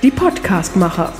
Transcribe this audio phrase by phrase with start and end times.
[0.00, 1.12] Die Podcastmacher.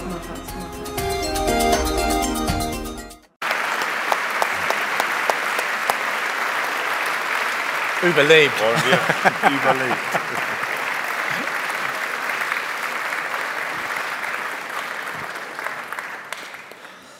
[8.02, 8.52] Überlebt.
[8.60, 9.50] Wollen wir?
[9.50, 9.98] Überlebt.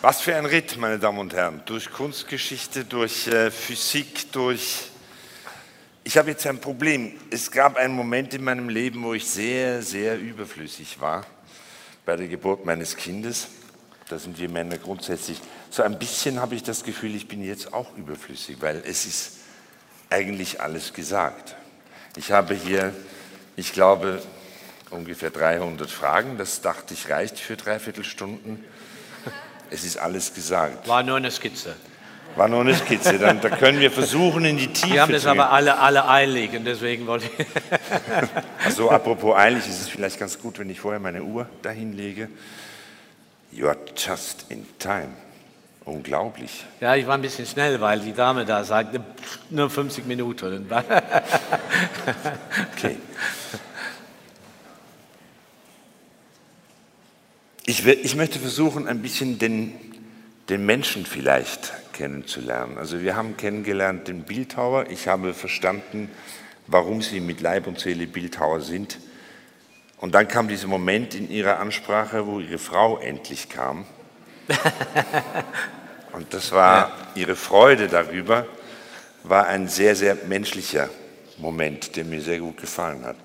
[0.00, 1.62] Was für ein Ritt, meine Damen und Herren.
[1.66, 4.90] Durch Kunstgeschichte, durch äh, Physik, durch...
[6.04, 7.14] Ich habe jetzt ein Problem.
[7.30, 11.26] Es gab einen Moment in meinem Leben, wo ich sehr, sehr überflüssig war.
[12.08, 13.48] Bei der Geburt meines Kindes.
[14.08, 15.43] Da sind wir Männer grundsätzlich.
[15.68, 19.32] So ein bisschen habe ich das Gefühl, ich bin jetzt auch überflüssig, weil es ist
[20.08, 21.54] eigentlich alles gesagt.
[22.17, 22.94] Ich habe hier,
[23.57, 24.22] ich glaube,
[24.89, 26.39] ungefähr 300 Fragen.
[26.39, 28.64] Das dachte ich reicht für dreiviertel Stunden.
[29.68, 30.89] Es ist alles gesagt.
[30.89, 31.76] War nur eine Skizze.
[32.37, 33.19] War nur eine Skizze.
[33.19, 35.41] Dann, da können wir versuchen, in die Tiefe Wir haben das zu gehen.
[35.41, 37.47] aber alle, alle eilig und deswegen wollte ich.
[38.64, 42.28] Also apropos eilig, ist es vielleicht ganz gut, wenn ich vorher meine Uhr dahin lege.
[43.51, 45.09] You are just in time.
[45.85, 46.67] Unglaublich.
[46.81, 49.03] Ja, ich war ein bisschen schnell, weil die Dame da sagte,
[49.51, 50.69] nur 50 Minuten.
[52.77, 52.97] Okay.
[57.67, 59.73] Ich, will, ich möchte versuchen, ein bisschen den,
[60.48, 62.78] den Menschen vielleicht kennenzulernen.
[62.78, 64.86] Also wir haben kennengelernt den Bildhauer.
[64.91, 66.11] Ich habe verstanden,
[66.67, 68.98] warum Sie mit Leib und Seele Bildhauer sind.
[69.98, 73.84] Und dann kam dieser Moment in Ihrer Ansprache, wo Ihre Frau endlich kam.
[76.12, 78.47] Und das war Ihre Freude darüber,
[79.25, 80.89] war ein sehr, sehr menschlicher
[81.36, 83.17] Moment, der mir sehr gut gefallen hat.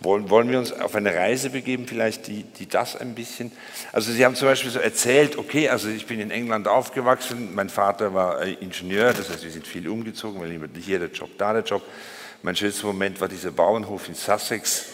[0.00, 3.52] Wollen, wollen wir uns auf eine Reise begeben, vielleicht, die, die das ein bisschen.
[3.92, 7.68] Also, Sie haben zum Beispiel so erzählt, okay, also ich bin in England aufgewachsen, mein
[7.68, 11.30] Vater war äh, Ingenieur, das heißt, wir sind viel umgezogen, weil immer hier der Job,
[11.38, 11.82] da der Job.
[12.42, 14.86] Mein schönster Moment war dieser Bauernhof in Sussex.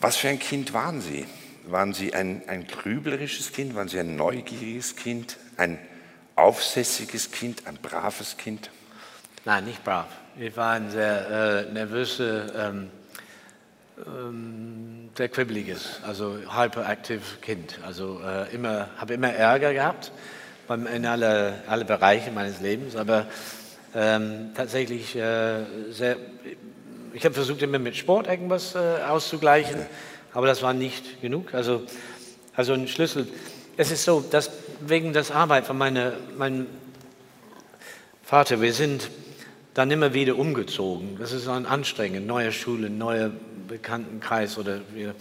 [0.00, 1.26] Was für ein Kind waren Sie?
[1.66, 3.74] Waren Sie ein, ein grüblerisches Kind?
[3.74, 5.38] Waren Sie ein neugieriges Kind?
[5.56, 5.78] Ein
[6.36, 7.66] aufsässiges Kind?
[7.66, 8.70] Ein braves Kind?
[9.44, 10.06] Nein, nicht brav.
[10.38, 12.90] Ich war ein sehr äh, nervöser, ähm,
[14.06, 17.78] ähm, sehr quibbeliges, also hyperaktiv Kind.
[17.86, 20.12] Also äh, immer, habe immer Ärger gehabt
[20.68, 23.26] in alle, alle Bereiche meines Lebens, aber
[23.94, 26.16] ähm, tatsächlich äh, sehr.
[27.12, 28.78] Ich habe versucht, immer mit Sport irgendwas äh,
[29.08, 29.86] auszugleichen,
[30.32, 31.54] aber das war nicht genug.
[31.54, 31.82] Also,
[32.56, 33.28] also ein Schlüssel.
[33.76, 34.50] Es ist so, dass
[34.80, 36.66] wegen der Arbeit von meiner, meinem
[38.24, 39.08] Vater, wir sind
[39.74, 41.16] dann immer wieder umgezogen.
[41.18, 43.30] Das ist dann anstrengend, neue Schule, neuer
[43.68, 45.14] Bekanntenkreis oder wieder.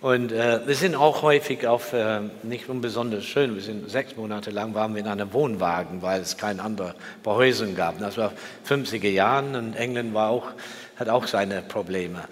[0.00, 4.50] Und äh, wir sind auch häufig auf, äh, nicht unbesonders schön, wir sind sechs Monate
[4.50, 7.98] lang waren wir in einem Wohnwagen, weil es keine andere Behäusung gab.
[8.00, 8.32] Das war
[8.68, 10.48] 50er Jahren und England war auch,
[10.96, 12.24] hat auch seine Probleme.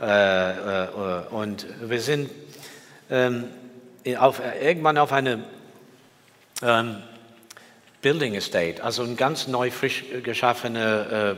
[0.00, 0.88] Äh, äh,
[1.30, 2.28] und wir sind
[3.08, 3.44] ähm,
[4.18, 5.44] auf, irgendwann auf eine
[6.60, 6.96] ähm,
[8.02, 11.36] Building Estate, also ein ganz neu frisch geschaffene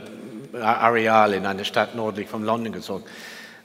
[0.53, 3.03] äh, Areal in eine Stadt nördlich von London gezogen.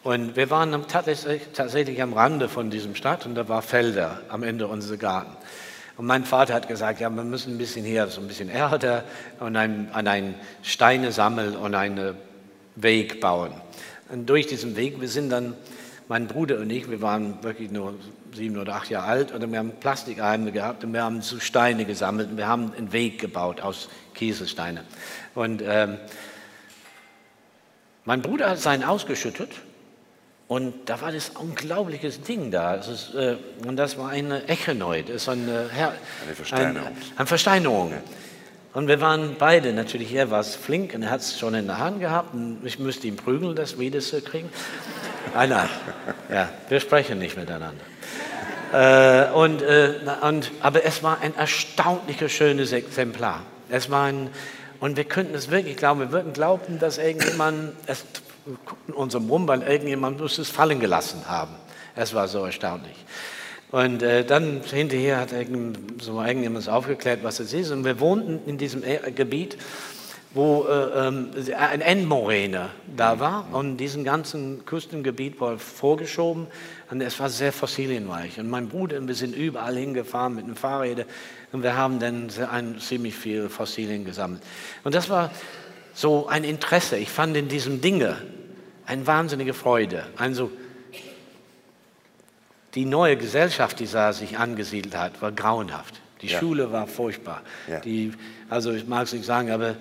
[0.03, 4.43] Und wir waren tatsächlich, tatsächlich am Rande von diesem Stadt und da war Felder am
[4.43, 5.37] Ende unseres Garten.
[5.97, 9.05] Und mein Vater hat gesagt, ja, wir müssen ein bisschen hier so ein bisschen Erde
[9.39, 12.17] und ein, an einen Steine sammeln und einen
[12.77, 13.53] Weg bauen.
[14.11, 15.55] Und durch diesen Weg, wir sind dann,
[16.09, 17.95] mein Bruder und ich, wir waren wirklich nur
[18.35, 21.85] sieben oder acht Jahre alt und wir haben Plastikeimer gehabt und wir haben so Steine
[21.85, 24.85] gesammelt und wir haben einen Weg gebaut aus Kieselsteinen.
[25.35, 25.99] Und ähm,
[28.05, 29.51] mein Bruder hat seinen ausgeschüttet
[30.49, 32.77] und da war das unglaubliches Ding da.
[32.77, 33.37] Das ist, äh,
[33.67, 36.89] und das war eine Echenoid, das ist eine, Her Eine Versteinerung.
[36.89, 37.95] Ein, eine Versteinerung.
[38.73, 41.79] Und wir waren beide, natürlich, er war flink und er hat es schon in der
[41.79, 44.49] Hand gehabt und ich müsste ihn prügeln, das wieder zu kriegen.
[45.35, 45.69] Nein, nein,
[46.33, 47.83] ja, wir sprechen nicht miteinander.
[48.73, 53.43] Äh, und, äh, und, aber es war ein erstaunlicher schönes Exemplar.
[53.69, 54.31] Es war ein,
[54.79, 58.05] und wir könnten es wirklich glauben, wir würden glauben, dass irgendjemand, es
[58.47, 61.55] wir guckten unserem rum, weil irgendjemand muss es fallen gelassen haben.
[61.95, 62.97] Es war so erstaunlich.
[63.71, 65.31] Und äh, dann hinterher hat
[66.01, 67.71] so irgendjemand aufgeklärt, was es ist.
[67.71, 69.57] Und wir wohnten in diesem E- Gebiet,
[70.35, 73.47] wo äh, ähm, ein Endmoräne da war.
[73.53, 76.49] Und diesen ganzen Küstengebiet war vorgeschoben.
[76.91, 78.41] Und es war sehr fossilienreich.
[78.41, 81.07] Und mein Bruder und wir sind überall hingefahren mit dem Fahrrad.
[81.53, 84.43] Und wir haben dann ein, ziemlich viel Fossilien gesammelt.
[84.83, 85.31] Und das war
[85.95, 86.97] so ein Interesse.
[86.97, 88.17] Ich fand in diesem Dinge
[88.85, 90.05] eine wahnsinnige Freude.
[90.17, 90.51] Also
[92.75, 96.01] die neue Gesellschaft, die da sich angesiedelt hat, war grauenhaft.
[96.23, 96.39] Die Ja.
[96.39, 97.43] Schule war furchtbar.
[97.69, 97.81] Ja.
[97.81, 98.13] Die,
[98.49, 99.77] also ich mag es nicht sagen, aber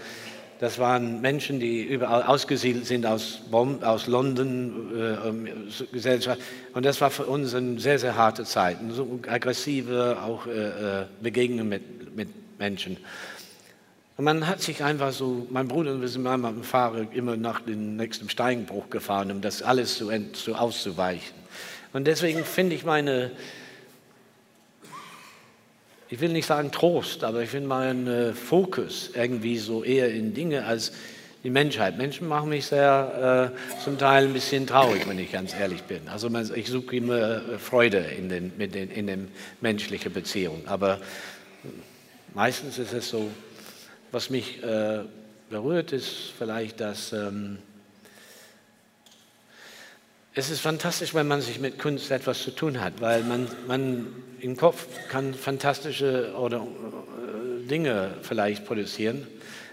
[0.59, 6.41] Das waren Menschen, die überall ausgesiedelt sind aus, Bonn, aus London, äh, Gesellschaft.
[6.73, 8.75] Und das war für uns eine sehr, sehr harte Zeit.
[8.89, 12.27] So aggressive auch äh, äh, Begegnungen mit, mit
[12.59, 12.97] Menschen.
[14.17, 17.05] Und man hat sich einfach so, mein Bruder und wir sind einmal mit dem Fahrer
[17.13, 21.38] immer nach dem nächsten Steinbruch gefahren, um das alles zu, zu auszuweichen.
[21.93, 23.31] Und deswegen finde ich meine,
[26.09, 30.33] ich will nicht sagen Trost, aber ich finde meinen äh, Fokus irgendwie so eher in
[30.33, 30.91] Dinge als
[31.43, 31.97] die Menschheit.
[31.97, 36.07] Menschen machen mich sehr äh, zum Teil ein bisschen traurig, wenn ich ganz ehrlich bin.
[36.09, 39.27] Also ich suche immer äh, Freude in den, mit den, in den
[39.61, 40.67] menschlichen Beziehungen.
[40.67, 40.99] Aber
[42.33, 43.29] meistens ist es so,
[44.11, 45.01] was mich äh,
[45.49, 47.59] berührt, ist vielleicht, dass ähm,
[50.39, 54.07] es ist fantastisch, wenn man sich mit Kunst etwas zu tun hat, weil man, man
[54.39, 59.27] im Kopf kann fantastische oder, äh, Dinge vielleicht produzieren.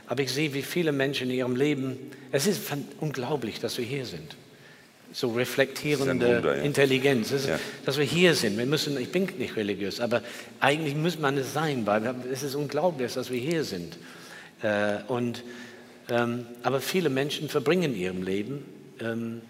[0.09, 1.97] Aber ich sehe, wie viele Menschen in ihrem Leben,
[2.33, 2.63] es ist
[2.99, 4.37] unglaublich, dass wir hier sind.
[5.13, 6.63] So reflektierende Wunder, ja.
[6.63, 7.61] Intelligenz, ist, ja.
[7.85, 8.59] dass wir hier sind.
[8.59, 10.21] Wir müssen, ich bin nicht religiös, aber
[10.59, 13.97] eigentlich muss man es sein, weil es ist unglaublich, dass wir hier sind.
[14.63, 15.45] Äh, und,
[16.11, 18.65] ähm, aber viele Menschen verbringen ihrem Leben
[19.01, 19.43] ähm,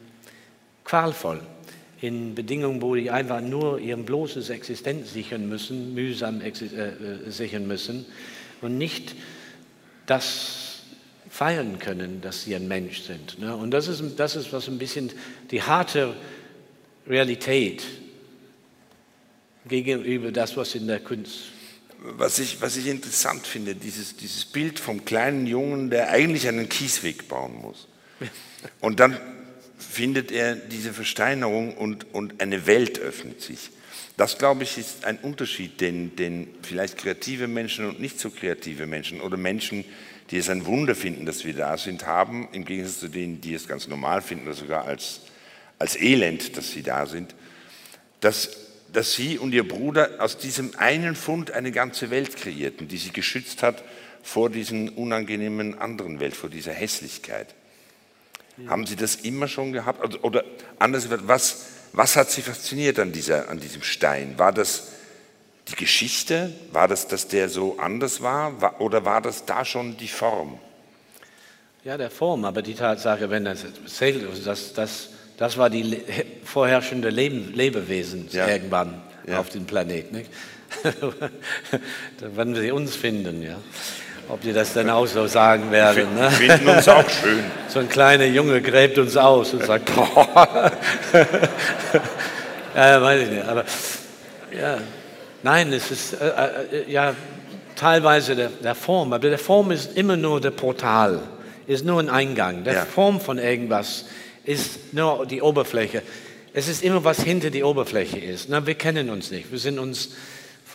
[0.87, 1.41] qualvoll
[2.01, 7.67] in Bedingungen, wo die einfach nur ihr bloßes Existenz sichern müssen, mühsam äh, äh, sichern
[7.67, 8.07] müssen
[8.63, 9.15] und nicht
[10.07, 10.83] das
[11.29, 13.39] feiern können, dass sie ein Mensch sind.
[13.39, 13.55] Ne?
[13.55, 15.11] Und das ist, das ist was ein bisschen
[15.51, 16.15] die harte
[17.07, 17.83] Realität
[19.69, 21.53] gegenüber das, was in der Kunst
[21.99, 26.69] was ich, was ich interessant finde, dieses, dieses Bild vom kleinen Jungen, der eigentlich einen
[26.69, 27.89] Kiesweg bauen muss.
[28.81, 29.19] Und dann
[29.79, 33.71] findet er diese Versteinerung und, und eine Welt öffnet sich.
[34.17, 38.87] Das, glaube ich, ist ein Unterschied, den, den vielleicht kreative Menschen und nicht so kreative
[38.87, 39.85] Menschen oder Menschen,
[40.31, 43.55] die es ein Wunder finden, dass wir da sind, haben, im Gegensatz zu denen, die
[43.55, 45.21] es ganz normal finden oder sogar als,
[45.79, 47.35] als Elend, dass sie da sind,
[48.21, 48.57] dass,
[48.93, 53.11] dass sie und ihr Bruder aus diesem einen Fund eine ganze Welt kreierten, die sie
[53.11, 53.85] geschützt hat
[54.23, 57.55] vor diesen unangenehmen anderen Welt, vor dieser Hässlichkeit.
[58.67, 60.03] Haben Sie das immer schon gehabt?
[60.03, 60.45] Oder, oder
[60.79, 64.39] anders gesagt, was, was hat Sie fasziniert an, dieser, an diesem Stein?
[64.39, 64.89] War das
[65.69, 66.53] die Geschichte?
[66.73, 68.81] War das, dass der so anders war?
[68.81, 70.59] Oder war das da schon die Form?
[71.85, 73.65] Ja, der Form, aber die Tatsache, wenn das
[74.45, 76.03] das, das, das war die
[76.45, 78.49] vorherrschende Leben, Lebewesen ja.
[78.49, 79.39] irgendwann ja.
[79.39, 80.23] auf dem Planeten.
[80.83, 83.59] da werden wir uns finden, ja.
[84.29, 86.15] Ob die das dann auch so sagen werden.
[86.15, 86.31] Ne?
[86.31, 87.45] Finden uns auch schön.
[87.69, 90.73] So ein kleiner Junge gräbt uns aus und sagt, boah.
[92.75, 93.45] ja, weiß ich nicht.
[93.45, 93.65] Aber
[94.59, 94.79] ja,
[95.43, 97.15] nein, es ist äh, äh, ja
[97.75, 101.21] teilweise der, der, Form, aber der Form ist immer nur der Portal,
[101.67, 102.65] ist nur ein Eingang.
[102.65, 102.85] Der ja.
[102.87, 104.07] Form von irgendwas
[104.45, 106.03] ist nur die Oberfläche.
[106.55, 108.49] Es ist immer was hinter die Oberfläche ist.
[108.49, 109.53] Na, wir kennen uns nicht.
[109.53, 110.13] Wir sind uns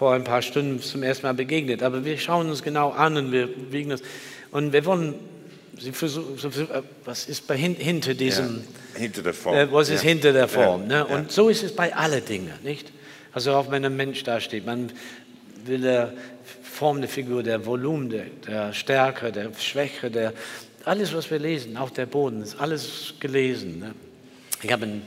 [0.01, 1.83] vor ein paar Stunden zum ersten Mal begegnet.
[1.83, 4.01] Aber wir schauen uns genau an und wir wiegen das.
[4.50, 5.13] Und wir wollen,
[5.77, 6.39] Sie versuchen,
[7.06, 8.63] was ist bei, hinter diesem,
[8.95, 9.56] ja, hinter der Form.
[9.56, 10.09] Äh, was ist ja.
[10.09, 10.89] hinter der Form?
[10.89, 11.03] Ja.
[11.03, 11.06] Ne?
[11.06, 12.92] Und so ist es bei allen Dingen, nicht?
[13.31, 14.92] Also auch wenn ein Mensch da steht, man
[15.65, 16.13] will der
[16.63, 20.33] Form der Figur, der Volumen, der, der Stärke, der Schwäche, der,
[20.83, 23.77] alles, was wir lesen, auch der Boden, ist alles gelesen.
[23.77, 23.94] Ne?
[24.63, 25.03] Ich habe in,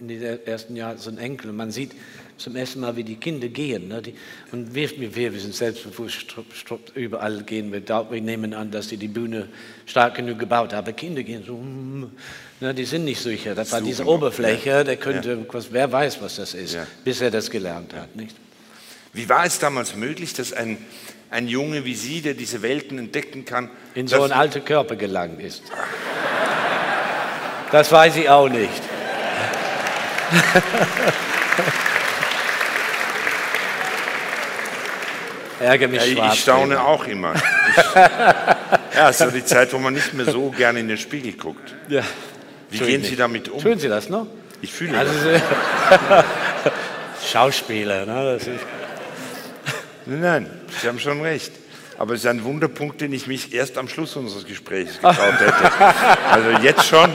[0.00, 1.92] in den ersten Jahren so einen Enkel und man sieht,
[2.38, 3.88] zum ersten Mal, wie die Kinder gehen.
[3.88, 4.02] Ne?
[4.02, 4.14] Die,
[4.52, 6.34] und wir, wir, wir sind selbstbewusst,
[6.94, 7.82] überall gehen wir.
[7.86, 9.48] Wir nehmen an, dass sie die Bühne
[9.86, 10.84] stark genug gebaut haben.
[10.84, 12.10] Aber Kinder gehen so, mm,
[12.60, 12.74] ne?
[12.74, 13.54] die sind nicht sicher.
[13.54, 14.84] Das war diese Oberfläche, ja.
[14.84, 15.60] der könnte, ja.
[15.70, 16.86] wer weiß, was das ist, ja.
[17.04, 18.14] bis er das gelernt hat.
[18.16, 18.36] Nicht?
[19.12, 20.76] Wie war es damals möglich, dass ein,
[21.30, 25.40] ein Junge wie Sie, der diese Welten entdecken kann, in so einen alten Körper gelangt
[25.40, 25.62] ist?
[27.72, 28.82] Das weiß ich auch nicht.
[35.60, 37.34] Ärger mich ja, Ich staune auch immer.
[37.76, 41.32] Ich, ja, es ist die Zeit, wo man nicht mehr so gerne in den Spiegel
[41.32, 41.74] guckt.
[41.88, 42.02] Ja.
[42.70, 43.60] Wie gehen Sie damit um?
[43.60, 44.26] Tun Sie das noch?
[44.62, 46.24] Ich fühle also, das.
[47.30, 48.38] Schauspieler, ne?
[50.06, 51.52] Nein, nein, Sie haben schon recht.
[51.98, 55.72] Aber es ist ein Wunderpunkt, den ich mich erst am Schluss unseres Gesprächs getraut hätte.
[56.30, 57.10] Also jetzt schon.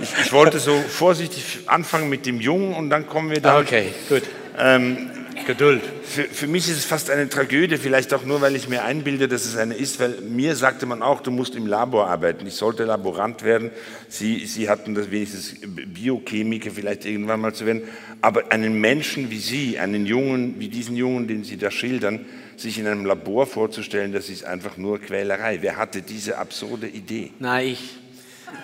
[0.00, 3.58] Ich, ich, wollte so vorsichtig anfangen mit dem Jungen und dann kommen wir da.
[3.58, 4.22] Okay, gut.
[4.58, 5.10] Ähm,
[5.46, 5.82] Geduld.
[6.04, 9.28] Für, für mich ist es fast eine Tragödie, vielleicht auch nur, weil ich mir einbilde,
[9.28, 12.46] dass es eine ist, weil mir sagte man auch, du musst im Labor arbeiten.
[12.46, 13.70] Ich sollte Laborant werden.
[14.08, 17.82] Sie, Sie hatten das wenigstens Biochemiker vielleicht irgendwann mal zu werden.
[18.20, 22.24] Aber einen Menschen wie Sie, einen Jungen, wie diesen Jungen, den Sie da schildern,
[22.56, 25.58] sich in einem Labor vorzustellen, das ist einfach nur Quälerei.
[25.60, 27.32] Wer hatte diese absurde Idee?
[27.38, 27.98] Na, ich.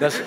[0.00, 0.20] Das,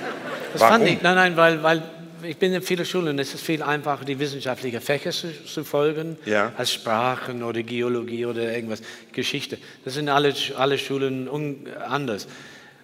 [0.54, 1.02] das fand ich.
[1.02, 1.84] Nein, nein, weil, weil
[2.24, 6.18] ich bin in vielen Schulen, es ist viel einfacher, die wissenschaftlichen Fächer zu, zu folgen,
[6.26, 6.52] Ja.
[6.58, 9.58] als Sprachen oder Geologie oder irgendwas, Geschichte.
[9.86, 12.28] Das sind alle, alle Schulen un, anders.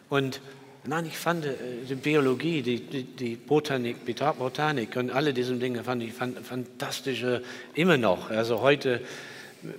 [0.10, 0.41] Und
[0.86, 1.53] nein, ich fand äh,
[1.89, 6.38] die Biologie, die, die, die Botanik, Bota- Botanik und alle diese Dinge fand ich fan-
[6.44, 7.41] fantastisch, äh,
[7.75, 8.29] immer noch.
[8.29, 9.01] Also heute,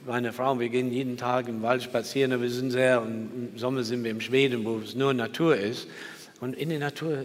[0.07, 3.59] meine Frau, wir gehen jeden Tag im Wald spazieren, aber wir sind sehr, und im
[3.59, 5.89] Sommer sind wir in Schweden, wo es nur Natur ist.
[6.41, 7.25] Und in der Natur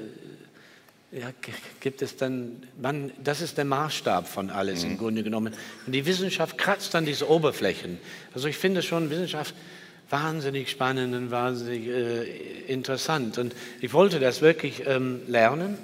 [1.14, 1.32] ja,
[1.80, 5.54] gibt es dann, man, das ist der Maßstab von alles im Grunde genommen.
[5.86, 8.00] Und die Wissenschaft kratzt dann diese Oberflächen.
[8.34, 9.54] Also ich finde schon Wissenschaft
[10.10, 12.24] wahnsinnig spannend und wahnsinnig äh,
[12.68, 13.38] interessant.
[13.38, 15.78] Und ich wollte das wirklich ähm, lernen.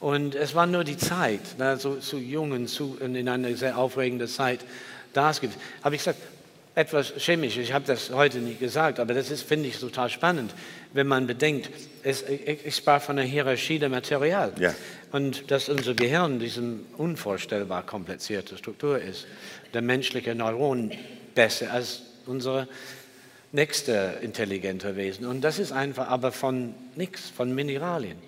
[0.00, 4.28] Und es war nur die Zeit, na, so, zu jungen, zu, in einer sehr aufregenden
[4.28, 4.60] Zeit,
[5.12, 5.54] da es gibt.
[5.82, 6.20] Habe ich gesagt,
[6.76, 10.52] etwas chemisch, ich habe das heute nicht gesagt, aber das ist, finde ich, total spannend,
[10.92, 11.70] wenn man bedenkt,
[12.02, 14.74] es, ich, ich sprach von einer Hierarchie der Material Ja.
[15.10, 16.62] und dass unser Gehirn diese
[16.98, 19.26] unvorstellbar komplizierte Struktur ist.
[19.72, 20.92] Der menschliche Neuron
[21.34, 22.68] besser als unsere
[23.52, 25.26] nächste intelligente Wesen.
[25.26, 28.18] Und das ist einfach aber von nichts, von Mineralien,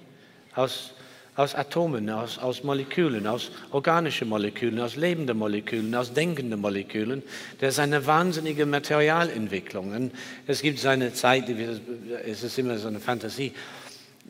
[0.55, 0.95] aus,
[1.39, 7.23] aus Atomen, aus, aus Molekülen, aus organischen Molekülen, aus lebenden Molekülen, aus denkenden Molekülen.
[7.61, 9.93] Das ist eine wahnsinnige Materialentwicklung.
[9.93, 10.13] Und
[10.49, 11.45] es gibt so eine Zeit,
[12.27, 13.53] es ist immer so eine Fantasie,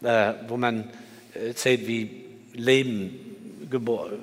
[0.03, 0.85] äh, wo man
[1.33, 3.19] erzählt, wie Leben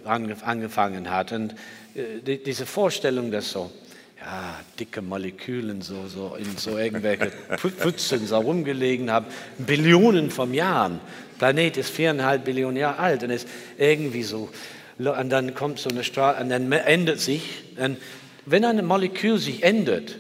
[0.04, 1.32] angefangen hat.
[1.32, 1.54] Und
[1.96, 3.72] äh, die, diese Vorstellung, dass so
[4.20, 9.26] ja, dicke Molekülen so, so in so irgendwelche Pfü- Pfützen so rumgelegen haben,
[9.58, 11.00] Billionen von Jahren.
[11.38, 14.50] Planet ist viereinhalb Billionen Jahre alt und ist irgendwie so.
[14.98, 17.64] Und dann kommt so eine Strahlung, und dann ändert sich.
[17.78, 17.98] Und
[18.46, 20.18] wenn ein Molekül sich ändert,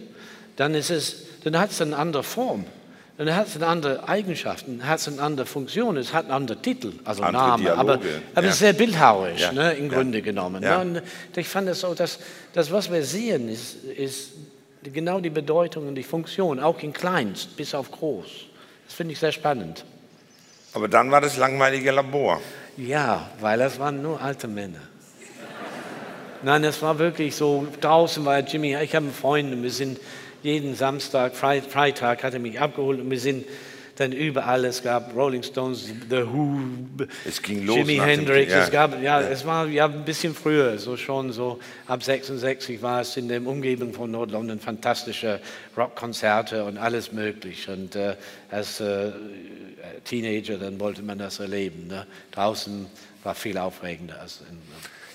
[0.55, 2.65] dann, ist es, dann hat es eine andere Form.
[3.17, 6.61] Dann hat es eine andere Eigenschaften, hat es eine andere Funktion, es hat einen anderen
[6.61, 8.49] Titel, also Andere Name, aber, Dialoge, aber ja.
[8.49, 9.93] es ist sehr bildhauerisch, Ja, ne, im ja.
[9.93, 10.61] Grunde genommen.
[10.61, 10.83] Ja.
[10.83, 11.01] Ne?
[11.01, 12.19] Und ich fand es so, dass
[12.51, 14.33] das, was wir sehen, ist, ist
[14.83, 18.27] genau die Bedeutung und die Funktion, auch in kleinst bis auf groß.
[18.85, 19.85] Das finde ich sehr spannend.
[20.75, 22.41] Aber dann war das langweilige Labor.
[22.77, 24.81] Ja, weil das waren nur alte Männer.
[26.43, 29.97] Nein, es war wirklich so, draußen war Jimmy, ich habe einen Freund und wir sind
[30.43, 33.45] jeden Samstag, Frei- Freitag hat er mich abgeholt und wir sind
[33.95, 36.59] dann überall, es gab Rolling Stones, The Who,
[37.25, 38.63] Es ging los Jimi dem Hendrix, Krieg, ja.
[38.63, 43.01] es gab, ja, es war ja ein bisschen früher, so schon so ab 66 war
[43.01, 45.39] es in der Umgebung von Nord-London fantastische
[45.77, 48.15] Rockkonzerte und alles möglich und äh,
[48.51, 49.11] als äh,
[50.03, 51.87] Teenager dann wollte man das erleben.
[51.87, 52.05] Ne?
[52.31, 52.87] Draußen
[53.23, 54.57] war viel aufregender als in,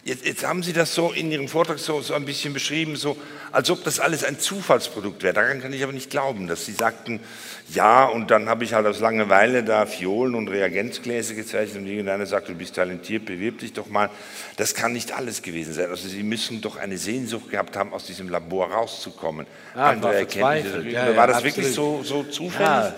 [0.03, 3.19] Jetzt, jetzt haben Sie das so in Ihrem Vortrag so, so ein bisschen beschrieben, so,
[3.53, 5.35] als ob das alles ein Zufallsprodukt wäre.
[5.35, 7.21] Daran kann ich aber nicht glauben, dass Sie sagten,
[7.69, 12.25] ja, und dann habe ich halt aus Langeweile da Fiolen und Reagenzgläser gezeichnet und irgendeiner
[12.25, 14.09] sagte, du bist talentiert, bewirb dich doch mal.
[14.57, 15.91] Das kann nicht alles gewesen sein.
[15.91, 19.47] Also Sie müssen doch eine Sehnsucht gehabt haben, aus diesem Labor rauszukommen.
[19.77, 20.89] Ja, Andere war Erkenntnisse.
[20.89, 21.57] Ja, ja, war das absolut.
[21.57, 22.95] wirklich so, so zufällig?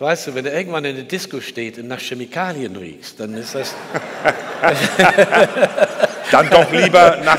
[0.00, 3.34] Ja, weißt du, wenn du irgendwann in der Disco steht und nach Chemikalien riechst, dann
[3.34, 3.74] ist das,
[6.30, 7.38] Dann doch lieber nach,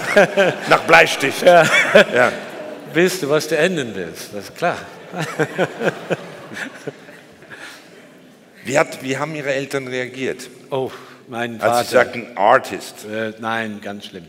[0.70, 1.44] nach Bleistift.
[1.44, 1.64] Ja.
[2.94, 4.78] willst du, was du ändern willst, das ist klar.
[8.64, 10.92] Wie, hat, wie haben Ihre Eltern reagiert, Oh,
[11.28, 11.84] mein als Vater.
[11.84, 13.06] Sie sagten, Artist?
[13.12, 14.28] Äh, nein, ganz schlimm.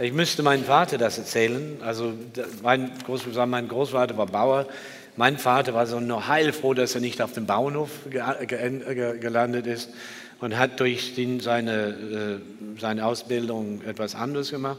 [0.00, 1.78] Ich müsste meinem Vater das erzählen.
[1.84, 2.14] Also
[2.62, 4.66] mein, Großvater, mein Großvater war Bauer.
[5.18, 9.18] Mein Vater war so nur heilfroh, dass er nicht auf dem Bauernhof ge ge ge
[9.18, 9.90] gelandet ist
[10.40, 14.78] und hat durch seine, äh, seine Ausbildung etwas anderes gemacht.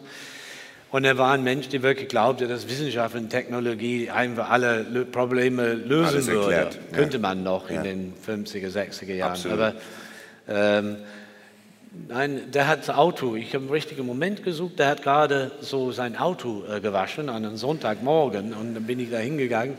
[0.91, 5.73] Und er war ein Mensch, der wirklich glaubte, dass Wissenschaft und Technologie einfach alle Probleme
[5.73, 6.53] lösen Alles würde.
[6.53, 6.97] erklärt, ja.
[6.97, 7.81] Könnte man noch Ja.
[7.81, 9.31] in den 50er, 60er Jahren.
[9.33, 9.59] Absolut.
[9.59, 9.73] Aber
[10.47, 10.95] ähm,
[12.07, 15.91] Nein, der hat das Auto, ich habe einen richtigen Moment gesucht, der hat gerade so
[15.91, 19.75] sein Auto äh, gewaschen an einem Sonntagmorgen und dann bin ich da hingegangen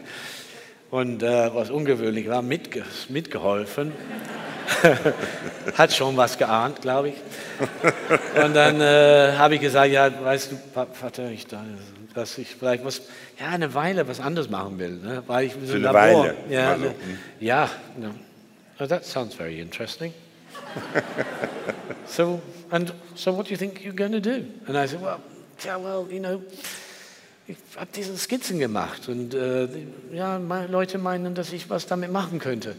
[0.90, 3.92] und äh, was ungewöhnlich war, mitge mitgeholfen.
[5.76, 7.14] hat schon was geahnt, glaube ich.
[8.42, 10.56] Und dann äh, habe ich gesagt, ja, weißt du,
[10.92, 11.64] Vater, ich, da,
[12.14, 13.02] dass ich vielleicht was,
[13.38, 15.22] ja, eine Weile was anderes machen will, ne?
[15.26, 16.94] weil ich so ein eine Labor, Weile, ja, also, hm.
[17.40, 18.14] ja, no.
[18.78, 20.14] oh, that sounds very interesting.
[22.10, 22.40] So,
[22.72, 24.44] and so what do you think you're going to do?
[24.66, 25.20] And I said, well,
[25.64, 26.42] yeah, well, you know,
[27.50, 29.68] ich habe diese Skizzen gemacht und äh,
[30.12, 30.36] ja,
[30.68, 32.76] Leute meinen, dass ich was damit machen könnte.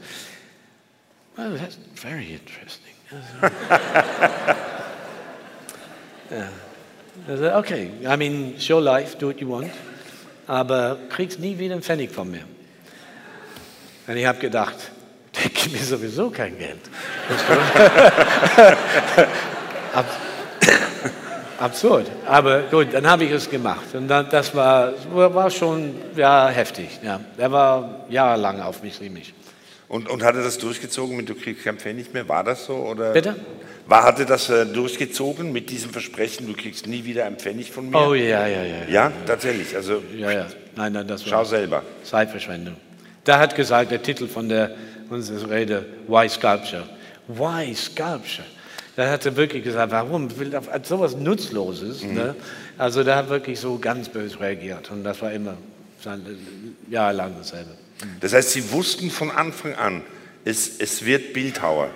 [1.35, 2.95] Well, that's very interesting.
[6.31, 6.49] ja.
[7.27, 9.71] Also, okay, I mean, show life, do what you want,
[10.47, 12.43] aber kriegst nie wieder einen Pfennig von mir.
[14.07, 14.75] Und ich habe gedacht,
[15.35, 16.79] der gibt mir sowieso kein Geld.
[21.61, 22.11] Ab, absurd.
[22.25, 23.93] Aber gut, dann habe ich es gemacht.
[23.93, 26.99] Und dann, das war, war schon ja, heftig.
[27.03, 27.19] Ja.
[27.37, 29.33] Er war jahrelang auf mich ziemlich.
[29.87, 32.27] Und, und hat er das durchgezogen mit du kriegst kein Pfennig mehr?
[32.27, 32.75] War das so?
[32.75, 33.11] Oder?
[33.11, 33.35] Bitte?
[33.87, 37.89] War, hatte das äh, durchgezogen mit diesem Versprechen, du kriegst nie wieder ein Pfennig von
[37.89, 37.97] mir?
[37.97, 38.87] Oh ja, ja, ja.
[38.89, 39.75] Ja, tatsächlich.
[39.75, 40.45] Also, ja, ja.
[40.77, 41.83] Nein, nein, das war Schau selber.
[42.03, 42.77] Zeitverschwendung.
[43.25, 44.75] Da hat gesagt, der Titel von der,
[45.09, 46.83] unserer Rede, Why Sculpture?
[47.27, 48.47] Why Sculpture?
[48.95, 50.37] Da hat er wirklich gesagt, warum?
[50.37, 52.03] Will sowas Nutzloses.
[52.03, 52.13] Mhm.
[52.13, 52.35] Ne?
[52.77, 54.91] Also da hat wirklich so ganz böse reagiert.
[54.91, 55.55] Und das war immer
[56.89, 57.71] jahrelang dasselbe.
[58.19, 60.01] Das heißt, Sie wussten von Anfang an,
[60.43, 61.91] es, es wird Bildhauer.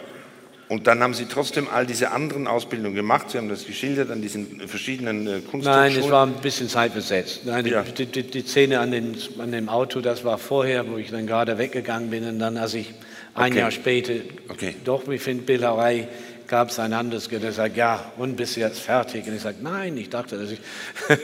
[0.67, 3.29] Und dann haben Sie trotzdem all diese anderen Ausbildungen gemacht.
[3.29, 7.45] Sie haben das geschildert an diesen verschiedenen äh, Nein, es war ein bisschen zeitversetzt.
[7.45, 7.83] Nein, ja.
[7.83, 11.27] die, die, die, Szene an, den, an, dem Auto, das war vorher, wo ich dann
[11.27, 12.27] gerade weggegangen bin.
[12.27, 12.93] Und dann, als ich
[13.35, 13.59] ein okay.
[13.59, 14.13] Jahr später
[14.49, 14.75] okay.
[14.83, 16.07] doch mich finde, Bildhauerei,
[16.47, 19.27] gab es ein anderes, der sagt, ja, und bist du jetzt fertig?
[19.27, 20.59] Und ich sage, nein, ich dachte, dass ich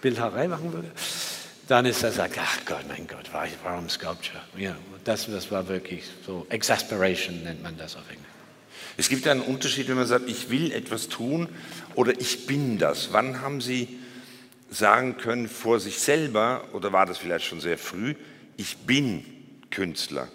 [0.00, 0.90] Bildhauerei machen würde.
[1.68, 3.30] Dann ist er sagt, ach Gott, mein Gott,
[3.64, 4.40] warum Sculpture?
[4.56, 8.26] Ja, das, das war wirklich so, Exasperation nennt man das auf Englisch.
[8.96, 11.48] Es gibt einen Unterschied, wenn man sagt, ich will etwas tun
[11.94, 13.12] oder ich bin das.
[13.12, 13.98] Wann haben Sie
[14.70, 18.14] sagen können vor sich selber, oder war das vielleicht schon sehr früh,
[18.56, 19.24] ich bin
[19.70, 20.28] Künstler?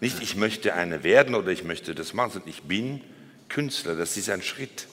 [0.00, 3.02] Nicht, ich möchte eine werden oder ich möchte das machen, sondern ich bin
[3.48, 3.94] Künstler.
[3.94, 4.86] Das ist ein Schritt.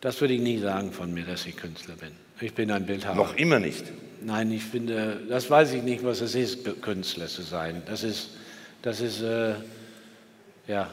[0.00, 2.10] Das würde ich nie sagen von mir, dass ich Künstler bin.
[2.40, 3.14] Ich bin ein Bildhauer.
[3.14, 3.84] Noch immer nicht.
[4.20, 7.82] Nein, ich finde, das weiß ich nicht, was es ist, Künstler zu sein.
[7.86, 8.30] Das ist,
[8.82, 9.54] das ist, äh,
[10.66, 10.90] ja,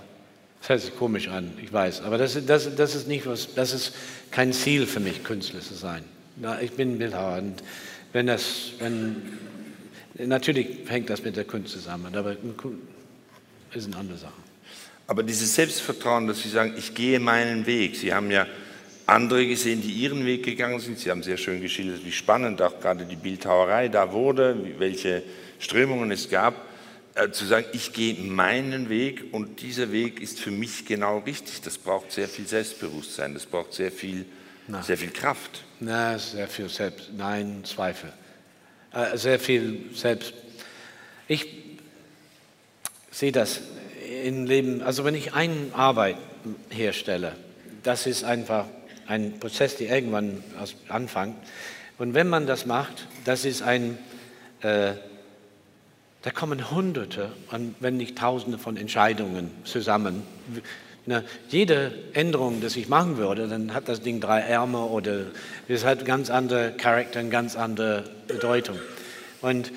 [0.60, 2.02] das hört sich komisch an, ich weiß.
[2.02, 3.94] Aber das, das, das ist nicht was, das ist
[4.32, 6.04] kein Ziel für mich, Künstler zu sein.
[6.38, 7.64] Na, ich bin Bildhauer und
[8.14, 9.16] wenn das, wenn,
[10.16, 12.36] natürlich hängt das mit der Kunst zusammen, aber
[13.76, 14.34] ist eine andere Sache.
[15.08, 17.96] Aber dieses Selbstvertrauen, dass Sie sagen, ich gehe meinen Weg.
[17.96, 18.48] Sie haben ja
[19.06, 20.98] andere gesehen, die ihren Weg gegangen sind.
[21.00, 25.22] Sie haben sehr schön geschildert, wie spannend auch gerade die Bildhauerei da wurde, welche
[25.60, 26.56] Strömungen es gab.
[27.14, 31.62] Äh, zu sagen, ich gehe meinen Weg und dieser Weg ist für mich genau richtig.
[31.62, 34.26] Das braucht sehr viel Selbstbewusstsein, das braucht sehr viel,
[34.82, 35.64] sehr viel Kraft.
[35.80, 38.12] Na, sehr viel Selbst, nein, Zweifel.
[38.92, 40.34] Äh, sehr viel Selbst.
[41.28, 41.65] Ich
[43.16, 43.62] sehe das
[44.26, 46.18] im Leben, also wenn ich eine Arbeit
[46.70, 47.32] herstelle,
[47.82, 48.66] das ist einfach
[49.08, 50.44] ein Prozess, der irgendwann
[50.90, 51.36] anfängt.
[51.98, 53.98] Und wenn man das macht, das ist ein,
[54.62, 54.92] äh,
[56.24, 57.32] da kommen Hunderte,
[57.80, 60.24] wenn nicht Tausende von Entscheidungen zusammen.
[61.06, 65.28] Na, jede Änderung, die ich machen würde, dann hat das Ding drei Ärmel oder
[65.70, 68.78] es hat ganz andere Charakter, eine ganz andere Bedeutung.
[69.42, 69.72] Und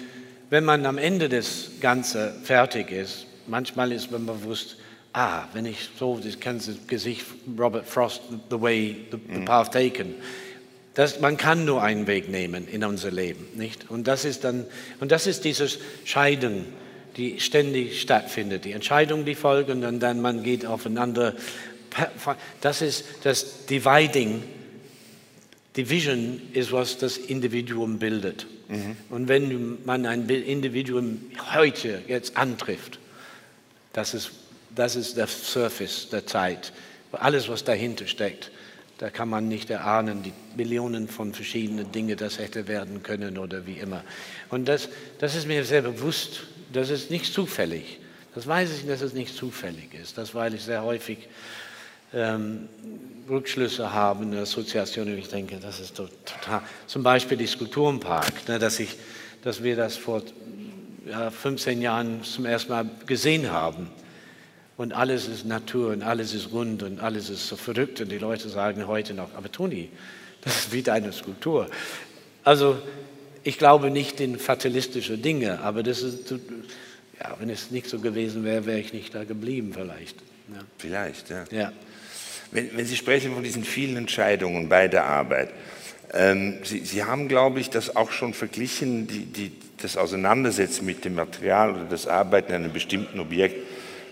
[0.50, 4.76] wenn man am Ende des Ganzen fertig ist, manchmal ist man bewusst,
[5.12, 7.24] ah, wenn ich so das ganze Gesicht
[7.58, 9.44] Robert Frost, The Way, The, the mhm.
[9.44, 10.14] Path Taken,
[10.94, 13.88] das, man kann nur einen Weg nehmen in unser Leben, nicht?
[13.88, 14.66] Und das ist dann,
[14.98, 16.64] und das ist dieses Scheiden,
[17.16, 21.34] die ständig stattfindet, die Entscheidungen, die folgen, und dann man geht aufeinander.
[22.60, 24.42] Das ist das Dividing.
[25.76, 28.46] Division ist, was das Individuum bildet.
[28.68, 28.96] Mhm.
[29.10, 31.20] Und wenn man ein Individuum
[31.54, 32.98] heute jetzt antrifft,
[33.92, 34.30] das ist,
[34.74, 36.72] das ist der Surface der Zeit.
[37.12, 38.50] Alles, was dahinter steckt,
[38.98, 43.64] da kann man nicht erahnen, die Millionen von verschiedenen Dingen, das hätte werden können oder
[43.64, 44.02] wie immer.
[44.50, 48.00] Und das, das ist mir sehr bewusst, das ist nicht zufällig.
[48.34, 50.18] Das weiß ich, dass es nicht zufällig ist.
[50.18, 51.28] Das, weil ich sehr häufig
[52.12, 52.68] ähm,
[53.28, 58.48] Rückschlüsse habe in der Assoziation und ich denke, das ist total, zum Beispiel die Skulpturenpark,
[58.48, 58.96] ne, dass, ich,
[59.42, 60.22] dass wir das vor
[61.10, 63.88] ja, 15 Jahren zum ersten Mal gesehen haben.
[64.76, 68.00] Und alles ist Natur und alles ist rund und alles ist so verrückt.
[68.00, 69.90] Und die Leute sagen heute noch, aber Toni,
[70.42, 71.68] das ist wie deine Skulptur.
[72.44, 72.78] Also
[73.42, 78.44] ich glaube nicht in fatalistische Dinge, aber das ist, ja, wenn es nicht so gewesen
[78.44, 80.16] wäre, wäre ich nicht da geblieben vielleicht.
[80.52, 80.60] Ja.
[80.78, 81.44] Vielleicht, ja.
[81.50, 81.72] ja.
[82.50, 85.50] Wenn, wenn, Sie sprechen von diesen vielen Entscheidungen bei der Arbeit,
[86.14, 91.04] ähm, Sie, Sie, haben, glaube ich, das auch schon verglichen, die, die, das Auseinandersetzen mit
[91.04, 93.56] dem Material oder das Arbeiten an einem bestimmten Objekt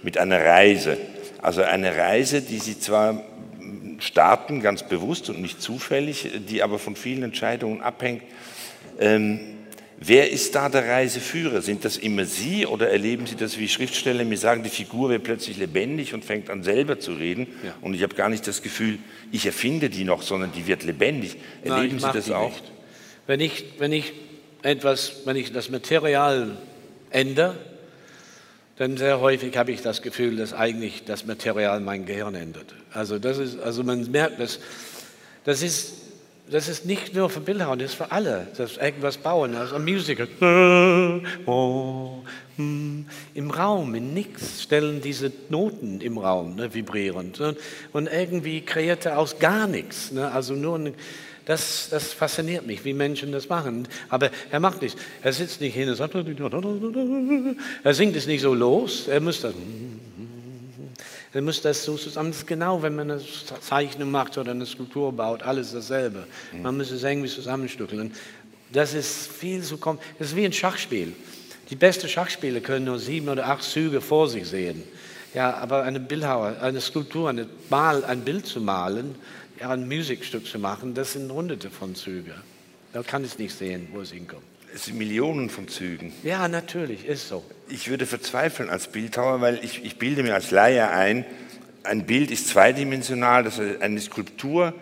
[0.03, 0.99] mit einer Reise.
[1.41, 3.23] Also eine Reise, die Sie zwar
[3.99, 8.23] starten, ganz bewusst und nicht zufällig, die aber von vielen Entscheidungen abhängt,
[8.99, 9.56] Ähm,
[9.99, 11.63] wer ist da der Reiseführer?
[11.63, 15.25] Sind das immer Sie oder erleben Sie das wie Schriftsteller mir sagen, die Figur wird
[15.25, 17.75] plötzlich lebendig und fängt an selber zu reden ja.
[17.81, 18.99] und ich habe gar nicht das Gefühl,
[19.33, 21.37] ich erfinde die noch, sondern die wird lebendig.
[21.63, 22.51] Erleben Nein, Sie das auch?
[22.51, 22.65] Nicht.
[23.27, 24.13] Wenn ich, wenn ich
[24.63, 26.57] etwas, wenn ich das Material
[27.11, 27.57] ändere,
[28.77, 32.75] dann sehr häufig habe ich das Gefühl, dass eigentlich das Material mein Gehirn ändert.
[32.93, 34.61] Also, das ist, also man merkt, dass,
[35.45, 35.95] das, ist,
[36.51, 39.85] das ist nicht nur für Bildhauer, das ist für alle, das irgendwas bauen, also ein
[39.85, 40.29] Musical.
[42.59, 47.33] Im Raum, in nichts stellen diese Noten im Raum ne, vibrieren.
[47.93, 50.11] Und irgendwie kreiert er aus gar nichts.
[50.11, 50.95] Ne, also nur ein,
[51.45, 53.87] das, das fasziniert mich, wie Menschen das machen.
[54.09, 54.99] Aber er macht nichts.
[55.23, 56.15] Er sitzt nicht hin und sagt,
[57.85, 59.07] er singt es nicht so los.
[59.07, 59.53] Er muss das,
[61.37, 62.31] er muss das so zusammen.
[62.31, 63.21] Das ist genau, wenn man eine
[63.61, 66.27] Zeichnung macht oder eine Skulptur baut, alles dasselbe.
[66.63, 68.13] Man muss es irgendwie zusammenstückeln.
[68.73, 69.99] Das ist viel zu kommen.
[70.19, 71.13] Das ist wie ein Schachspiel.
[71.69, 74.83] Die besten Schachspieler können nur sieben oder acht Züge vor sich sehen.
[75.35, 79.15] Ja, aber eine Bildhauer, eine Skulptur, eine Mal, ein Bild zu malen,
[79.61, 82.33] ja, ein Musikstück zu machen, das sind hunderte von Zügen.
[82.95, 84.56] Da kann ich nicht sehen, wo es hinkommt.
[84.77, 86.13] Es sind Millionen von Zügen.
[86.23, 87.43] Ja, natürlich, ist so.
[87.67, 91.25] Ich würde verzweifeln als Bildhauer, weil ich, ich bilde mir als Laie ein,
[91.83, 94.75] ein Bild ist zweidimensional, das heißt, eine Skulptur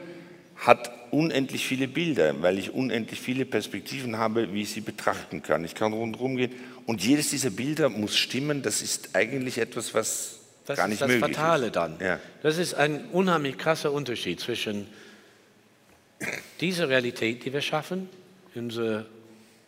[0.57, 5.65] hat unendlich viele Bilder, weil ich unendlich viele Perspektiven habe, wie ich sie betrachten kann.
[5.65, 6.51] Ich kann rundherum gehen
[6.87, 8.63] und jedes dieser Bilder muss stimmen.
[8.63, 11.77] Das ist eigentlich etwas, was das gar nicht möglich ist das Fatale ist.
[11.77, 12.01] dann.
[12.01, 12.19] Ja.
[12.43, 14.89] Das ist ein unheimlich krasser Unterschied zwischen
[16.61, 18.09] dieser Realität, die wir schaffen,
[18.57, 18.71] in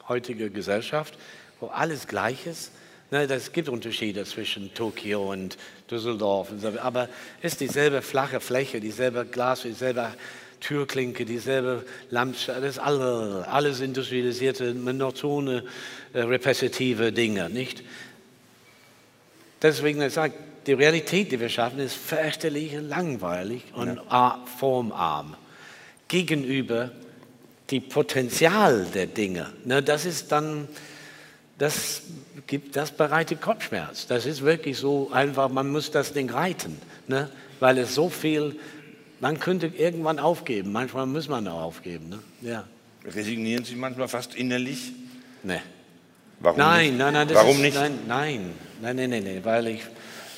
[0.09, 1.19] heutigen Gesellschaft,
[1.61, 2.73] wo alles gleich ist.
[3.11, 5.57] Es gibt Unterschiede zwischen Tokio und
[5.91, 6.49] Düsseldorf,
[6.83, 7.09] aber
[7.41, 10.13] es ist dieselbe flache Fläche, dieselbe Glas, dieselbe
[10.61, 15.65] Türklinke, dieselbe Landschaft, das ist alle, alles industrialisierte, monotone,
[16.13, 17.85] äh, repetitive Dinge, nicht?
[19.63, 20.35] Deswegen sagt
[20.67, 24.45] die Realität, die wir schaffen, ist fürchterlich langweilig und ja.
[24.59, 25.37] formarm
[26.09, 26.91] gegenüber
[27.71, 29.53] dem Potenzial der Dinge.
[29.65, 30.69] Ne, das ist dann,
[31.59, 32.03] das
[32.47, 34.07] gibt, das bereitet Kopfschmerz.
[34.07, 38.57] Das ist wirklich so einfach, man muss das Ding reiten, ne, weil es so viel,
[39.21, 42.09] man könnte irgendwann aufgeben, manchmal muss man auch aufgeben.
[42.09, 42.19] Ne?
[42.43, 42.65] Ja.
[43.05, 44.93] Resignieren Sie manchmal fast innerlich?
[45.43, 45.61] Nee.
[46.41, 46.99] Warum nein, nicht?
[46.99, 47.75] nein, nein, Warum ist, nicht?
[47.77, 48.51] Nein, nein,
[48.83, 49.83] nein, nein, nein, nein, weil ich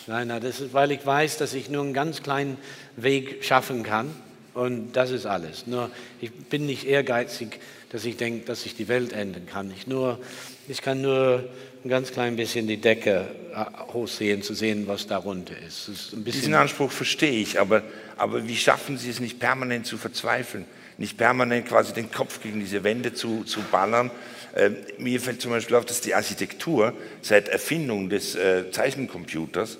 [0.08, 2.56] Nein, nein, das ist, weil ich weiß, dass ich nur einen ganz kleinen
[2.96, 4.10] Weg schaffen kann.
[4.58, 5.68] Und das ist alles.
[5.68, 5.88] Nur,
[6.20, 9.70] ich bin nicht ehrgeizig, dass ich denke, dass ich die Welt ändern kann.
[9.70, 10.18] Ich, nur,
[10.66, 11.48] ich kann nur
[11.84, 15.88] ein ganz klein bisschen die Decke äh, hochsehen, zu sehen, was darunter ist.
[15.88, 17.84] ist Diesen Anspruch verstehe ich, aber,
[18.16, 20.64] aber wie schaffen Sie es nicht permanent zu verzweifeln?
[20.96, 24.10] Nicht permanent quasi den Kopf gegen diese Wände zu, zu ballern?
[24.56, 29.78] Äh, mir fällt zum Beispiel auf, dass die Architektur seit Erfindung des äh, Zeichencomputers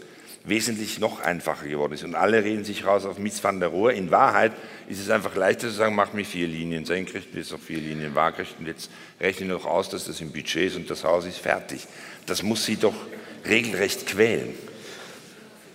[0.48, 2.04] wesentlich noch einfacher geworden ist.
[2.04, 3.92] Und alle reden sich raus auf Mies van der Rohe.
[3.92, 4.52] In Wahrheit
[4.88, 8.14] ist es einfach leichter zu sagen, mach mir vier Linien senkrecht bis auf vier Linien
[8.14, 11.38] waagrecht und jetzt rechne noch aus, dass das im Budget ist und das Haus ist
[11.38, 11.86] fertig.
[12.26, 12.94] Das muss sie doch
[13.46, 14.54] regelrecht quälen.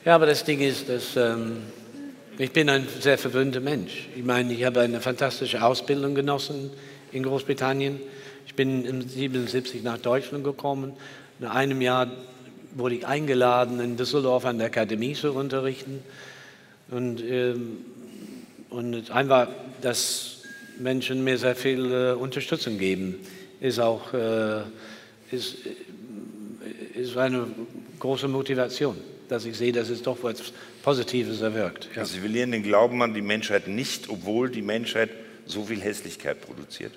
[0.05, 1.57] Ja, aber das Ding ist, dass ähm,
[2.37, 4.09] ich bin ein sehr verwöhnter Mensch.
[4.15, 6.71] Ich meine, ich habe eine fantastische Ausbildung genossen
[7.11, 7.99] in Großbritannien.
[8.47, 10.93] Ich bin im 77 nach Deutschland gekommen.
[11.39, 12.07] Nach einem Jahr
[12.75, 16.01] wurde ich eingeladen, in Düsseldorf an der Akademie zu unterrichten.
[16.89, 17.77] Und, ähm,
[18.69, 19.49] und einfach,
[19.81, 20.41] dass
[20.79, 23.19] Menschen mir sehr viel äh, Unterstützung geben,
[23.59, 24.61] ist auch äh,
[25.31, 27.47] ist, äh, ist eine
[27.99, 28.97] große Motivation,
[29.29, 31.89] dass ich sehe, dass es doch etwas Positives erwirkt.
[31.95, 32.05] Ja.
[32.05, 35.09] Sie verlieren den Glauben an die Menschheit nicht, obwohl die Menschheit
[35.45, 36.93] so viel Hässlichkeit produziert.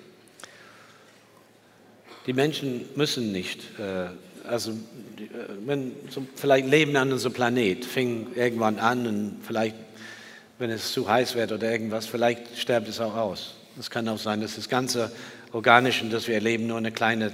[2.25, 4.09] Die Menschen müssen nicht äh,
[4.47, 4.73] also
[5.65, 9.75] wenn so vielleicht Leben an unserem Planet fing irgendwann an und vielleicht,
[10.59, 13.55] wenn es zu heiß wird oder irgendwas, vielleicht stirbt es auch aus.
[13.79, 15.11] Es kann auch sein, dass das ganze
[15.51, 17.31] Organische, das wir erleben, nur eine kleine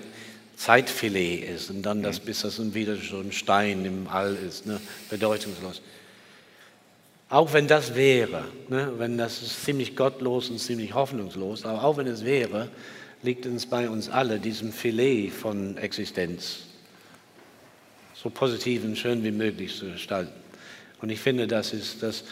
[0.58, 4.80] Zeitfilet ist und dann das, bis das wieder so ein Stein im All ist, ne,
[5.10, 5.82] bedeutungslos.
[7.30, 11.97] Auch wenn das wäre, ne, wenn das ist ziemlich gottlos und ziemlich hoffnungslos, aber auch
[11.97, 12.69] wenn es wäre,
[13.23, 16.72] liegt es bei uns alle, diesem Filet von Existenz
[18.23, 20.31] so positiv und schön wie möglich zu gestalten.
[21.01, 22.23] Und ich finde, das ist, dass,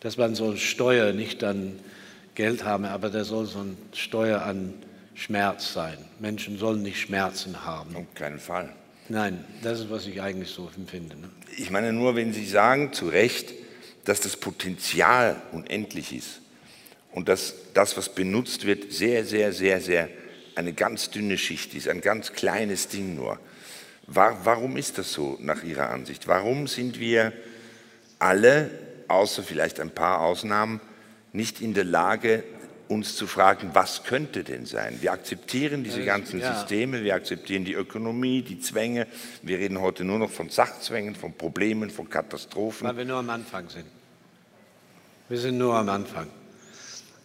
[0.00, 1.80] dass man so Steuer nicht an
[2.34, 4.74] Geld haben, aber da soll so eine Steuer an
[5.14, 5.96] Schmerz sein.
[6.20, 7.96] Menschen sollen nicht Schmerzen haben.
[7.96, 8.72] Auf keinen Fall.
[9.08, 11.16] Nein, das ist, was ich eigentlich so empfinde.
[11.16, 11.30] Ne?
[11.56, 13.54] Ich meine nur, wenn Sie sagen, zu Recht,
[14.04, 16.40] dass das Potenzial unendlich ist
[17.12, 20.10] und dass das, was benutzt wird, sehr, sehr, sehr, sehr
[20.54, 23.38] eine ganz dünne Schicht ist, ein ganz kleines Ding nur.
[24.10, 26.26] Warum ist das so nach Ihrer Ansicht?
[26.26, 27.32] Warum sind wir
[28.18, 28.70] alle,
[29.06, 30.80] außer vielleicht ein paar Ausnahmen,
[31.34, 32.42] nicht in der Lage,
[32.88, 34.96] uns zu fragen, was könnte denn sein?
[35.02, 36.54] Wir akzeptieren diese ganzen ja.
[36.54, 39.06] Systeme, wir akzeptieren die Ökonomie, die Zwänge.
[39.42, 42.88] Wir reden heute nur noch von Sachzwängen, von Problemen, von Katastrophen.
[42.88, 43.84] Weil wir nur am Anfang sind.
[45.28, 46.28] Wir sind nur am Anfang.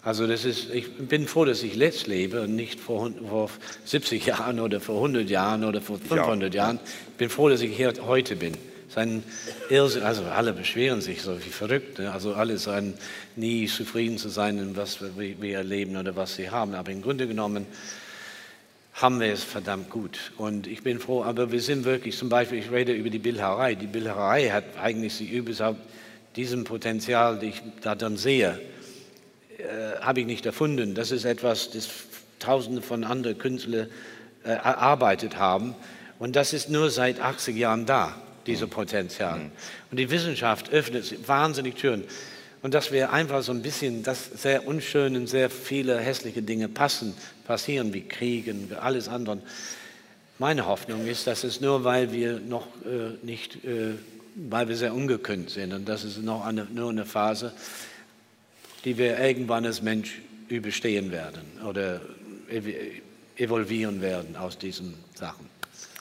[0.06, 3.50] Also das ist, ich bin froh, dass ich jetzt lebe und nicht vor, vor
[3.86, 6.64] 70 Jahren oder vor 100 Jahren oder vor 500 ja.
[6.64, 6.80] Jahren.
[7.12, 8.54] Ich bin froh, dass ich hier heute bin.
[8.90, 9.24] Sein
[9.70, 12.00] Irrsinn, also alle beschweren sich so wie verrückt.
[12.00, 12.12] Ne?
[12.12, 12.94] Also alle seien
[13.38, 16.76] nie zufrieden zu sein, in was wir erleben oder was sie haben.
[16.76, 17.66] Aber im Grunde genommen
[18.94, 20.34] haben wir es verdammt gut.
[20.38, 23.76] Und ich bin froh, aber wir sind wirklich, zum Beispiel, ich rede über die Bildhauerei.
[23.76, 25.80] Die Bildhauerei hat eigentlich sie überhaupt
[26.36, 28.60] diesem Potenzial, das ich da dann sehe,
[29.58, 30.96] äh, habe ich nicht erfunden.
[30.96, 31.90] Das ist etwas, das
[32.40, 33.88] Tausende von anderen Künstlern
[34.44, 35.76] äh, erarbeitet haben.
[36.20, 39.40] Und das ist nur seit 80 Jahren da, dieses Potenzial.
[39.40, 39.52] Mhm.
[39.92, 42.04] Und die Wissenschaft öffnet wahnsinnig Türen.
[42.62, 46.70] Und dass wir einfach so ein bisschen, dass sehr unschöne und sehr viele hässliche Dinge
[46.70, 47.14] passen,
[47.46, 49.40] passieren, wie Kriegen, wie alles andere.
[50.40, 53.96] Meine Hoffnung ist, dass es nur, weil wir noch äh, nicht, äh,
[54.36, 57.54] weil wir sehr ungekündigt sind und das ist noch eine, nur eine Phase,
[58.86, 62.02] die wir irgendwann als Mensch überstehen werden oder
[63.38, 65.48] evolvieren werden aus diesen Sachen.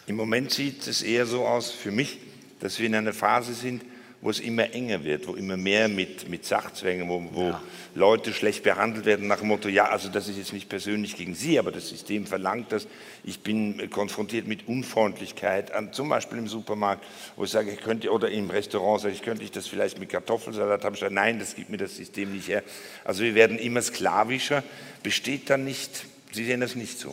[0.07, 2.19] Im Moment sieht es eher so aus für mich,
[2.61, 3.83] dass wir in einer Phase sind,
[4.23, 7.61] wo es immer enger wird, wo immer mehr mit, mit Sachzwängen, wo, wo ja.
[7.97, 11.35] Leute schlecht behandelt werden nach dem Motto, ja, also das ist jetzt nicht persönlich gegen
[11.35, 12.87] Sie, aber das System verlangt das.
[13.25, 17.05] Ich bin konfrontiert mit Unfreundlichkeit, an, zum Beispiel im Supermarkt,
[17.35, 20.09] wo ich sage, ich könnte, oder im Restaurant sage ich, könnte ich das vielleicht mit
[20.09, 20.95] Kartoffelsalat haben?
[20.95, 22.63] Ich sage, nein, das gibt mir das System nicht her.
[23.05, 24.63] Also wir werden immer sklavischer.
[25.03, 27.13] Besteht dann nicht, Sie sehen das nicht so?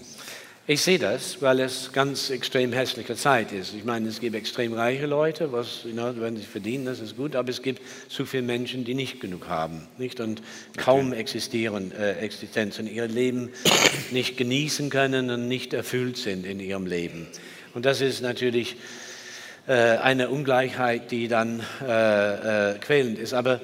[0.71, 3.73] Ich sehe das, weil es ganz extrem hässliche Zeit ist.
[3.73, 7.35] Ich meine, es gibt extrem reiche Leute, was, know, wenn sie verdienen, das ist gut,
[7.35, 10.19] aber es gibt zu viele Menschen, die nicht genug haben nicht?
[10.19, 10.43] und
[10.77, 13.49] kaum existieren, äh, Existenz in ihrem Leben
[14.11, 17.25] nicht genießen können und nicht erfüllt sind in ihrem Leben.
[17.73, 18.75] Und das ist natürlich
[19.65, 23.33] äh, eine Ungleichheit, die dann äh, äh quälend ist.
[23.33, 23.59] Aber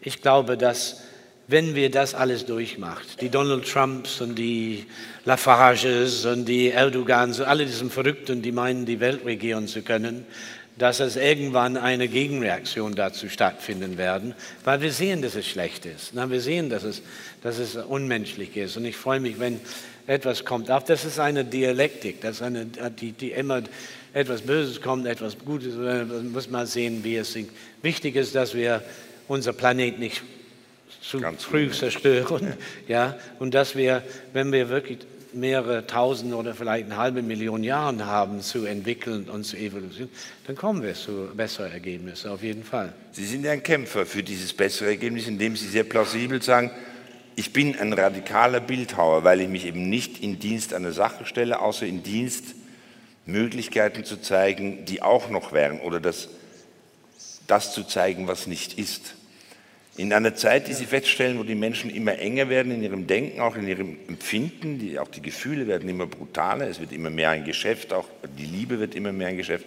[0.00, 1.02] ich glaube, dass
[1.48, 4.86] wenn wir das alles durchmacht, die Donald Trumps und die
[5.24, 10.26] Lafarges und die Erdogans, alle diesen Verrückten, die meinen, die Welt regieren zu können,
[10.76, 16.14] dass es irgendwann eine Gegenreaktion dazu stattfinden werden, weil wir sehen, dass es schlecht ist.
[16.14, 17.02] Wir sehen, dass es,
[17.42, 18.76] dass es unmenschlich ist.
[18.76, 19.60] Und ich freue mich, wenn
[20.06, 20.70] etwas kommt.
[20.70, 23.62] Auch das ist eine Dialektik, das ist eine, die, die immer
[24.12, 27.50] etwas Böses kommt, etwas Gutes, man muss mal sehen, wie es ist.
[27.82, 28.82] Wichtig ist, dass wir
[29.28, 30.22] unser Planet nicht
[31.08, 32.54] zu Ganz früh zerstören.
[32.88, 33.06] Ja.
[33.12, 33.18] ja.
[33.38, 34.98] Und dass wir, wenn wir wirklich
[35.32, 40.10] mehrere tausend oder vielleicht eine halbe Million Jahren haben zu entwickeln und zu evolutionieren,
[40.46, 42.92] dann kommen wir zu besseren Ergebnissen, auf jeden Fall.
[43.12, 46.70] Sie sind ein Kämpfer für dieses bessere Ergebnis, indem Sie sehr plausibel sagen,
[47.38, 51.60] ich bin ein radikaler Bildhauer, weil ich mich eben nicht in Dienst einer Sache stelle,
[51.60, 52.54] außer in Dienst
[53.26, 56.30] Möglichkeiten zu zeigen, die auch noch wären oder das,
[57.46, 59.15] das zu zeigen, was nicht ist.
[59.96, 63.40] In einer Zeit, die Sie feststellen, wo die Menschen immer enger werden in ihrem Denken,
[63.40, 67.30] auch in ihrem Empfinden, die, auch die Gefühle werden immer brutaler, es wird immer mehr
[67.30, 68.06] ein Geschäft, auch
[68.38, 69.64] die Liebe wird immer mehr ein Geschäft.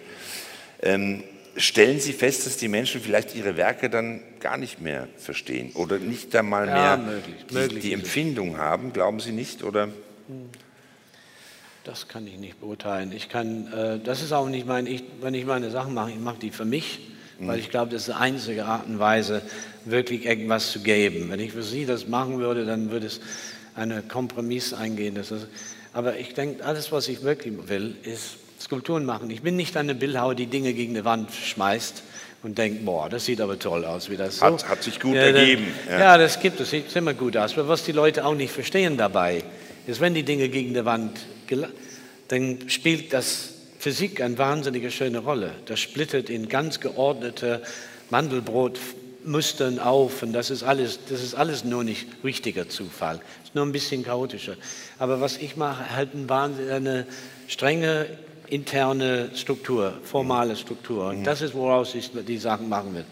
[0.82, 1.24] Ähm,
[1.56, 5.98] stellen Sie fest, dass die Menschen vielleicht ihre Werke dann gar nicht mehr verstehen oder
[5.98, 9.64] nicht einmal ja, mehr möglich, die, möglich die Empfindung haben, glauben Sie nicht?
[9.64, 9.88] Oder?
[11.82, 13.10] Das kann ich nicht beurteilen.
[13.10, 16.20] Ich kann, äh, das ist auch nicht mein, ich, wenn ich meine Sachen mache, ich
[16.20, 17.00] mache die für mich
[17.46, 19.42] weil ich glaube, das ist die einzige Art und Weise,
[19.84, 21.30] wirklich irgendwas zu geben.
[21.30, 23.20] Wenn ich für Sie das machen würde, dann würde es
[23.74, 25.16] einen Kompromiss eingehen.
[25.16, 25.32] Ist,
[25.92, 29.30] aber ich denke, alles, was ich wirklich will, ist Skulpturen machen.
[29.30, 32.02] Ich bin nicht eine Bildhauer, die Dinge gegen die Wand schmeißt
[32.42, 34.46] und denkt, boah, das sieht aber toll aus, wie das so.
[34.46, 35.66] Hat, hat sich gut ja, ergeben.
[35.88, 35.98] Ja.
[35.98, 36.18] ja.
[36.18, 37.56] das gibt es, sieht immer gut aus.
[37.56, 39.42] Aber was die Leute auch nicht verstehen dabei,
[39.86, 41.20] ist, wenn die Dinge gegen die Wand,
[42.28, 45.52] dann spielt das Physik eine wahnsinnige schöne Rolle.
[45.64, 47.62] Das splittet in ganz geordnete
[48.10, 53.16] Mandelbrotmustern auf und das ist alles, das ist alles nur nicht richtiger Zufall.
[53.38, 54.56] Das ist nur ein bisschen chaotischer.
[54.98, 57.06] Aber was ich mache, halt eine
[57.48, 58.04] strenge
[58.48, 61.08] interne Struktur, formale Struktur.
[61.08, 63.06] Und das ist, woraus ich die Sachen machen will.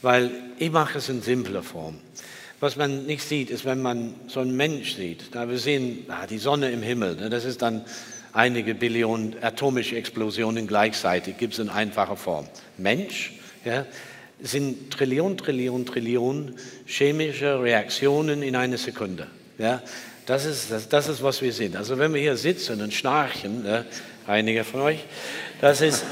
[0.00, 1.98] Weil ich mache es in simpler Form.
[2.60, 5.34] Was man nicht sieht, ist, wenn man so einen Mensch sieht.
[5.34, 7.16] Da wir sehen ah, die Sonne im Himmel.
[7.16, 7.84] Ne, das ist dann
[8.34, 12.46] einige Billionen atomische Explosionen gleichzeitig, gibt es in einfacher Form.
[12.76, 13.32] Mensch
[13.64, 13.86] ja,
[14.42, 19.28] sind Trillionen, Trillionen, Trillionen chemische Reaktionen in einer Sekunde.
[19.56, 19.82] Ja,
[20.26, 21.76] das ist, das, das ist, was wir sind.
[21.76, 23.86] Also wenn wir hier sitzen und schnarchen, ne,
[24.26, 25.04] einige von euch,
[25.60, 26.04] das ist,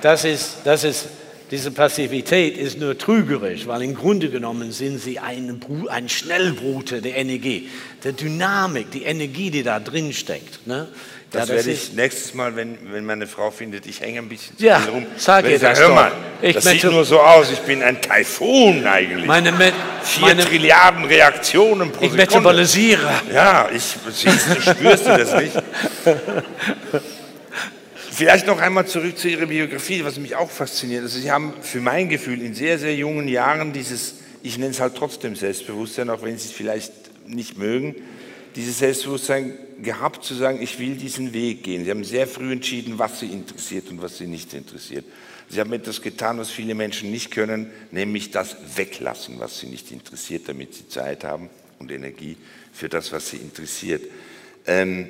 [0.00, 1.08] das ist, das ist,
[1.50, 7.16] diese Passivität ist nur trügerisch, weil im Grunde genommen sind sie ein, ein Schnellbruter der
[7.16, 7.68] Energie,
[8.04, 10.66] der Dynamik, die Energie, die da drin steckt.
[10.66, 10.88] Ne?
[11.30, 14.28] Das, ja, das werde ich nächstes Mal, wenn, wenn meine Frau findet, ich hänge ein
[14.30, 15.06] bisschen ja, rum.
[15.18, 18.86] Sag ihr das hör mal, ich das sieht nur so aus, ich bin ein Taifun
[18.86, 19.26] eigentlich.
[19.26, 22.22] Meine Met Vier meine, Trilliarden Reaktionen pro ich Sekunde.
[22.22, 23.10] Ich metabolisiere.
[23.32, 25.52] Ja, ich, siehst spürst du das nicht?
[28.18, 31.04] Vielleicht noch einmal zurück zu Ihrer Biografie, was mich auch fasziniert.
[31.04, 34.80] Also Sie haben für mein Gefühl in sehr, sehr jungen Jahren dieses, ich nenne es
[34.80, 36.92] halt trotzdem Selbstbewusstsein, auch wenn Sie es vielleicht
[37.28, 37.94] nicht mögen,
[38.56, 41.84] dieses Selbstbewusstsein gehabt zu sagen, ich will diesen Weg gehen.
[41.84, 45.04] Sie haben sehr früh entschieden, was Sie interessiert und was Sie nicht interessiert.
[45.48, 49.92] Sie haben etwas getan, was viele Menschen nicht können, nämlich das weglassen, was Sie nicht
[49.92, 52.36] interessiert, damit Sie Zeit haben und Energie
[52.72, 54.02] für das, was Sie interessiert.
[54.66, 55.08] Ähm,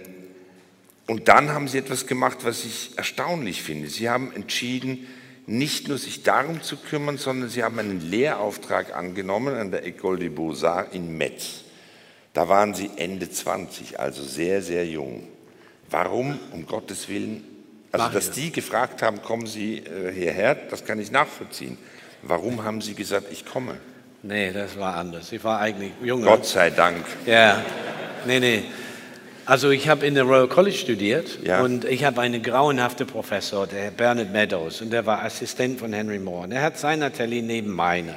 [1.08, 3.88] und dann haben Sie etwas gemacht, was ich erstaunlich finde.
[3.88, 5.06] Sie haben entschieden,
[5.46, 10.18] nicht nur sich darum zu kümmern, sondern Sie haben einen Lehrauftrag angenommen an der École
[10.18, 11.64] des Beaux-Arts in Metz.
[12.34, 15.26] Da waren Sie Ende 20, also sehr, sehr jung.
[15.90, 17.42] Warum, um Gottes Willen?
[17.90, 21.78] Also, dass die gefragt haben, kommen Sie äh, hierher, das kann ich nachvollziehen.
[22.22, 23.78] Warum haben Sie gesagt, ich komme?
[24.22, 25.32] Nee, das war anders.
[25.32, 26.20] Ich war eigentlich jung.
[26.20, 27.02] Gott sei Dank.
[27.24, 27.64] Ja,
[28.26, 28.64] nee, nee.
[29.48, 31.62] Also ich habe in der Royal College studiert ja.
[31.62, 36.18] und ich habe einen grauenhaften Professor, der Bernard Meadows, und der war Assistent von Henry
[36.18, 36.44] Moore.
[36.44, 38.16] Und er hat sein Atelier neben meiner.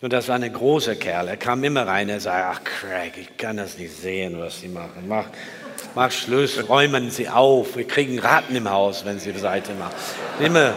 [0.00, 1.26] Und das war ein großer Kerl.
[1.26, 4.68] Er kam immer rein, er sagte, ach Craig, ich kann das nicht sehen, was Sie
[4.68, 5.08] machen.
[5.08, 5.24] Mach,
[5.96, 7.76] mach Schluss, räumen Sie auf.
[7.76, 9.96] Wir kriegen Ratten im Haus, wenn Sie Seite machen.
[10.38, 10.74] Immer,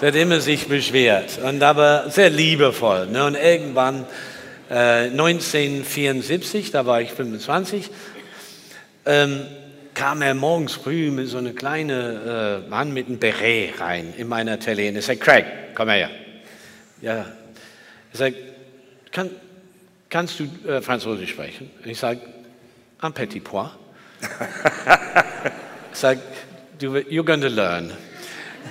[0.00, 1.38] der hat immer sich beschwert.
[1.38, 3.06] Und aber sehr liebevoll.
[3.06, 3.24] Ne?
[3.24, 4.04] Und irgendwann,
[4.68, 7.88] äh, 1974, da war ich 25,
[9.06, 9.46] ähm,
[9.94, 14.28] kam er morgens früh mit so einem kleinen äh, Mann mit einem Beret rein in
[14.28, 14.90] mein Atelier.
[14.90, 16.10] Und er sagt, Craig, komm her.
[17.02, 17.26] Ja.
[18.12, 18.36] Er sagt,
[19.12, 19.30] kann,
[20.08, 21.70] kannst du äh, Französisch sprechen?
[21.82, 22.20] Und ich sage,
[23.02, 23.70] un petit point.
[25.92, 26.20] ich sage,
[26.80, 27.92] you're going to learn.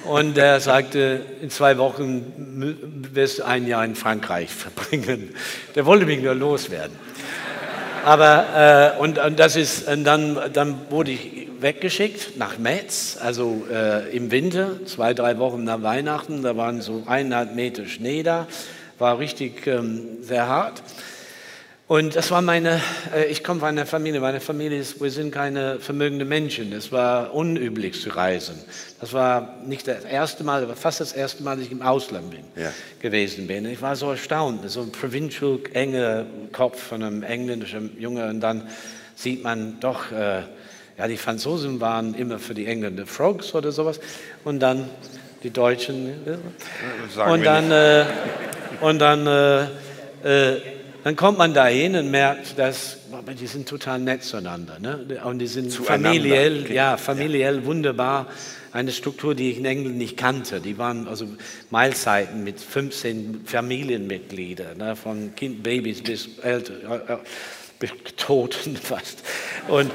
[0.06, 5.36] Und er sagte, in zwei Wochen wirst du ein Jahr in Frankreich verbringen.
[5.76, 6.96] Der wollte mich nur loswerden.
[8.06, 13.66] Aber, äh, und, und, das ist, und dann, dann wurde ich weggeschickt nach Metz, also
[13.72, 16.42] äh, im Winter, zwei, drei Wochen nach Weihnachten.
[16.42, 18.48] Da waren so eineinhalb Meter Schnee da,
[18.98, 20.82] war richtig ähm, sehr hart.
[21.90, 22.80] Und das war meine,
[23.16, 26.72] äh, ich komme von einer Familie, meine Familie ist, wir sind keine vermögenden Menschen.
[26.72, 28.54] Es war unüblich zu reisen.
[29.02, 32.30] Das war nicht das erste Mal, aber fast das erste Mal, dass ich im Ausland
[32.30, 32.72] bin, ja.
[33.00, 33.66] gewesen bin.
[33.66, 38.70] Ich war so erstaunt, so ein provincial, enger Kopf von einem engländischen Junge und dann
[39.16, 40.44] sieht man doch, äh,
[40.96, 44.00] ja, die Franzosen waren immer für die Engländer Frogs oder sowas
[44.44, 44.88] und dann
[45.42, 46.08] die Deutschen.
[46.28, 48.06] Äh, und, dann, äh,
[48.80, 49.64] und dann, äh,
[50.54, 50.62] äh
[51.10, 52.98] dann kommt man dahin und merkt, dass
[53.40, 54.78] die sind total nett zueinander.
[54.78, 55.20] Ne?
[55.24, 56.10] Und die sind zueinander.
[56.10, 57.66] familiell, ja, familiell ja.
[57.66, 58.28] wunderbar.
[58.72, 60.60] Eine Struktur, die ich in England nicht kannte.
[60.62, 61.26] Die waren also
[61.72, 64.96] Mahlzeiten mit 15 Familienmitgliedern, ne?
[64.96, 66.74] von kind, Babys bis älter.
[67.10, 67.18] Äh,
[67.80, 69.24] bis Toten fast.
[69.68, 69.92] Und,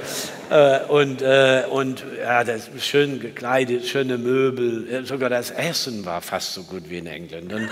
[0.51, 6.55] äh, und, äh, und ja, das schön gekleidet, schöne Möbel, sogar das Essen war fast
[6.55, 7.53] so gut wie in England.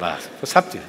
[0.00, 0.54] Und, Was?
[0.54, 0.80] Habt ihr?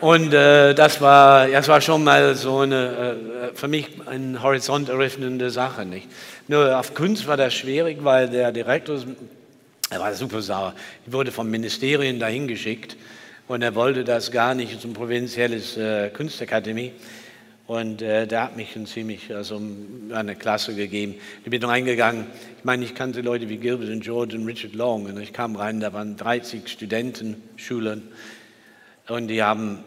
[0.00, 4.88] Und äh, das, war, das war schon mal so eine, äh, für mich eine horizont
[4.88, 5.84] eröffnende Sache.
[5.84, 6.08] Nicht?
[6.48, 8.98] Nur auf Kunst war das schwierig, weil der Direktor,
[9.90, 10.74] er war super sauer,
[11.06, 12.96] ich wurde vom Ministerium dahin geschickt
[13.46, 16.92] und er wollte das gar nicht zum provinzielles äh, Kunstakademie.
[17.70, 19.62] Und äh, der hat mich schon ziemlich also,
[20.12, 21.14] eine Klasse gegeben.
[21.44, 22.26] Ich bin reingegangen.
[22.58, 25.04] Ich meine, ich kannte Leute wie Gilbert und George und Richard Long.
[25.06, 27.98] Und ich kam rein, da waren 30 Studenten, Schüler.
[29.06, 29.84] Und die haben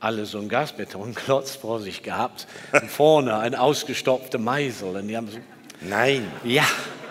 [0.00, 2.46] alle so einen Gasbetonklotz vor sich gehabt.
[2.72, 4.96] Und vorne ein ausgestopfter Meisel.
[4.96, 5.36] Und die haben so,
[5.82, 6.26] Nein.
[6.42, 6.64] Ja,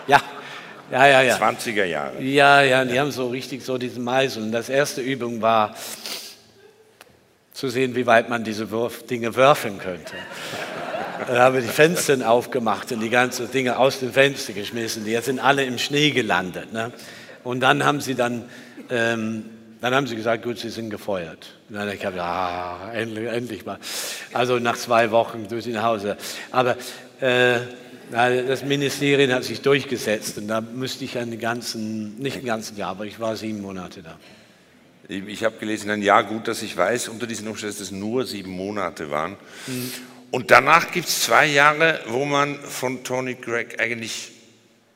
[0.08, 0.20] ja.
[0.90, 1.36] Ja, ja, ja.
[1.36, 2.20] 20er Jahre.
[2.20, 4.42] Ja, ja, die haben so richtig so diesen Meisel.
[4.42, 5.76] Und das erste Übung war,
[7.56, 10.12] zu sehen, wie weit man diese Wurf Dinge werfen könnte.
[11.26, 15.06] Dann haben wir die Fenster aufgemacht und die ganzen Dinge aus dem Fenster geschmissen.
[15.06, 16.74] Die sind alle im Schnee gelandet.
[16.74, 16.92] Ne?
[17.44, 18.44] Und dann haben sie dann,
[18.90, 19.46] ähm,
[19.80, 21.54] dann haben sie gesagt, gut, sie sind gefeuert.
[21.70, 23.78] Und dann habe ich gesagt, ah, endlich, endlich mal.
[24.34, 26.18] Also nach zwei Wochen durch nach Hause.
[26.52, 26.76] Aber
[27.20, 27.60] äh,
[28.10, 32.90] das Ministerium hat sich durchgesetzt und da müsste ich einen ganzen, nicht einen ganzen Jahr,
[32.90, 34.18] aber ich war sieben Monate da.
[35.08, 38.26] Ich habe gelesen, ein Jahr gut, dass ich weiß, unter diesen Umständen, dass es nur
[38.26, 39.36] sieben Monate waren.
[39.66, 39.92] Mhm.
[40.32, 44.32] Und danach gibt es zwei Jahre, wo man von Tony Gregg eigentlich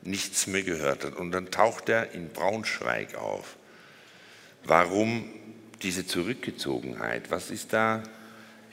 [0.02, 1.14] nichts mehr gehört hat.
[1.14, 3.56] Und dann taucht er in Braunschweig auf.
[4.64, 5.24] Warum
[5.82, 7.30] diese Zurückgezogenheit?
[7.30, 8.02] Was ist da?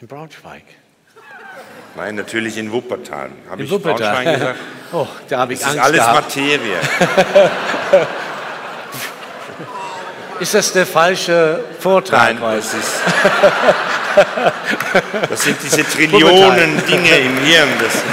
[0.02, 0.64] In Braunschweig.
[1.96, 3.30] Nein, natürlich in Wuppertal.
[3.50, 4.14] Habe ich Wuppertal.
[4.14, 4.60] Braunschweig gesagt?
[4.94, 6.38] Oh, da habe ich das Angst ist alles gehabt.
[6.38, 6.80] Materie.
[10.40, 12.40] ist das der falsche Vortrag?
[12.40, 12.94] Nein, das ist.
[15.30, 17.70] Das sind diese Trillionen Dinge im Hirn.
[17.80, 18.04] Das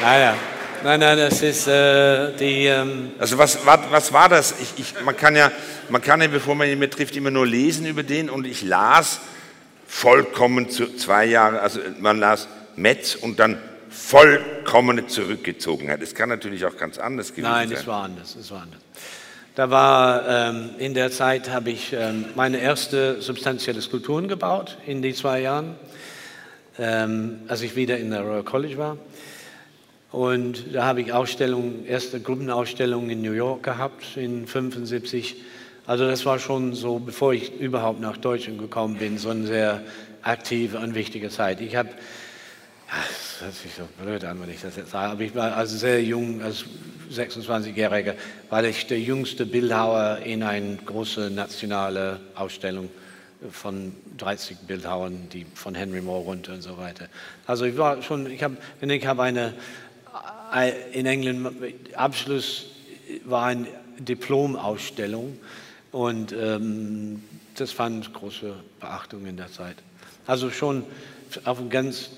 [0.00, 0.34] nein, nein,
[0.82, 2.66] nein, nein, das ist äh, die.
[2.66, 4.54] Ähm also was, was, was war das?
[4.60, 5.50] Ich, ich, man, kann ja,
[5.90, 8.30] man kann ja, bevor man ihn mehr trifft, immer nur lesen über den.
[8.30, 9.20] Und ich las
[9.86, 13.58] vollkommen zu zwei Jahre, also man las Metz und dann
[13.90, 16.00] vollkommene Zurückgezogenheit.
[16.00, 17.68] Es kann natürlich auch ganz anders gewesen Nein, sein.
[17.68, 18.80] Nein, es war anders, es war anders.
[19.56, 25.02] Da war ähm, in der Zeit habe ich ähm, meine erste substanzielle Skulpturen gebaut in
[25.02, 25.74] die zwei Jahren,
[26.78, 28.96] ähm, als ich wieder in der Royal College war.
[30.12, 35.36] Und da habe ich Ausstellungen, erste Gruppenausstellungen in New York gehabt in 75.
[35.84, 39.82] Also das war schon so, bevor ich überhaupt nach Deutschland gekommen bin, so eine sehr
[40.22, 41.60] aktive und wichtige Zeit.
[41.60, 41.88] Ich habe
[42.90, 45.76] das hört sich so blöd an, wenn ich das jetzt sage, aber ich war also
[45.76, 46.64] sehr jung, als
[47.12, 48.14] 26-Jähriger,
[48.48, 52.90] war ich der jüngste Bildhauer in einer großen nationalen Ausstellung
[53.50, 57.08] von 30 Bildhauern, die von Henry Moore runter und so weiter.
[57.46, 59.54] Also ich war schon, ich habe, ich habe eine,
[60.54, 61.54] äh, in England,
[61.94, 62.66] Abschluss
[63.24, 63.66] war eine
[63.98, 65.38] Diplomausstellung
[65.92, 67.22] und ähm,
[67.54, 69.76] das fand große Beachtung in der Zeit.
[70.26, 70.84] Also schon
[71.44, 72.10] auf einem ganz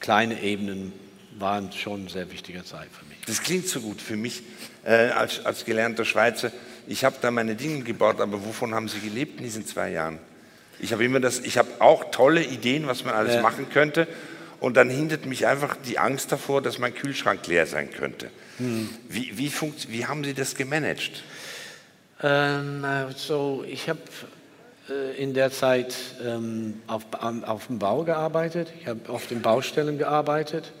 [0.00, 0.92] kleine Ebenen
[1.38, 3.18] waren schon eine sehr wichtige Zeit für mich.
[3.26, 4.42] Das klingt so gut für mich
[4.84, 6.50] äh, als, als gelernter Schweizer.
[6.86, 10.18] Ich habe da meine Dinge gebaut, aber wovon haben Sie gelebt in diesen zwei Jahren?
[10.78, 13.42] Ich habe immer das, ich habe auch tolle Ideen, was man alles ja.
[13.42, 14.06] machen könnte.
[14.60, 18.30] Und dann hindert mich einfach die Angst davor, dass mein Kühlschrank leer sein könnte.
[18.58, 18.88] Hm.
[19.08, 19.52] Wie, wie,
[19.88, 21.22] wie haben Sie das gemanagt?
[22.22, 24.35] Ähm, also ich habe äh,
[25.18, 28.72] in der Zeit ähm, auf, auf dem Bau gearbeitet.
[28.80, 30.72] Ich habe auf den Baustellen gearbeitet.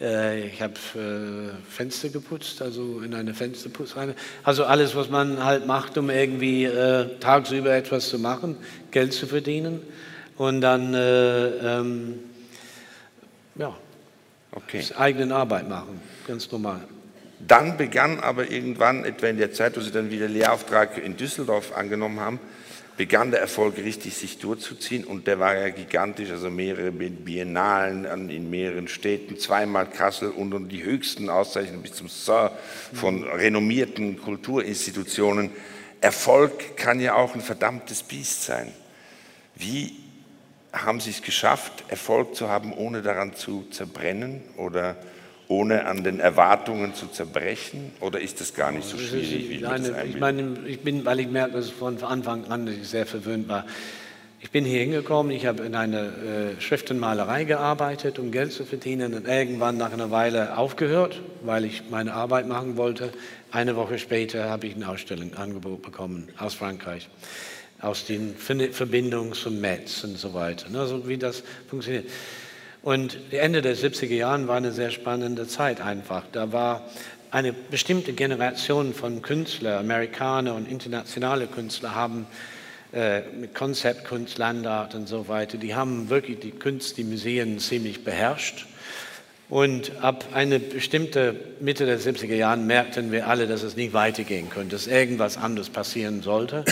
[0.00, 4.14] Äh, ich habe äh, Fenster geputzt, also in eine Fensterputzreine.
[4.44, 8.56] Also alles, was man halt macht, um irgendwie äh, tagsüber etwas zu machen,
[8.90, 9.80] Geld zu verdienen.
[10.36, 12.18] Und dann, äh, ähm,
[13.56, 13.74] ja,
[14.52, 14.84] okay.
[14.96, 16.80] eigene Arbeit machen, ganz normal.
[17.40, 21.76] Dann begann aber irgendwann, etwa in der Zeit, wo Sie dann wieder Lehrauftrag in Düsseldorf
[21.76, 22.40] angenommen haben,
[22.98, 28.50] begann der Erfolg richtig sich durchzuziehen und der war ja gigantisch, also mehrere Biennalen in
[28.50, 32.50] mehreren Städten, zweimal Kassel und die höchsten Auszeichnungen bis zum Sir
[32.92, 35.50] von renommierten Kulturinstitutionen.
[36.00, 38.72] Erfolg kann ja auch ein verdammtes Biest sein.
[39.54, 39.94] Wie
[40.72, 44.96] haben Sie es geschafft, Erfolg zu haben, ohne daran zu zerbrennen oder
[45.48, 47.92] ohne an den Erwartungen zu zerbrechen?
[48.00, 51.28] Oder ist das gar nicht so schwierig, wie Nein, ich meine, ich bin, weil ich
[51.28, 53.64] merke, dass von Anfang an sehr verwöhnt war.
[54.40, 59.14] Ich bin hier hingekommen, ich habe in einer äh, Schriftenmalerei gearbeitet, um Geld zu verdienen
[59.14, 63.10] und irgendwann nach einer Weile aufgehört, weil ich meine Arbeit machen wollte.
[63.50, 67.08] Eine Woche später habe ich ein Ausstellungsangebot bekommen aus Frankreich,
[67.80, 70.66] aus den Verbindungen zum Metz und so weiter.
[70.78, 72.06] Also wie das funktioniert.
[72.82, 76.24] Und Ende der 70er Jahre war eine sehr spannende Zeit einfach.
[76.32, 76.88] Da war
[77.30, 82.26] eine bestimmte Generation von Künstlern, Amerikaner und internationale Künstler haben
[82.92, 88.02] äh, mit Konzeptkunst, Landart und so weiter, die haben wirklich die Kunst, die Museen ziemlich
[88.02, 88.66] beherrscht.
[89.50, 94.48] Und ab eine bestimmte Mitte der 70er Jahre merkten wir alle, dass es nicht weitergehen
[94.50, 96.64] könnte, dass irgendwas anderes passieren sollte.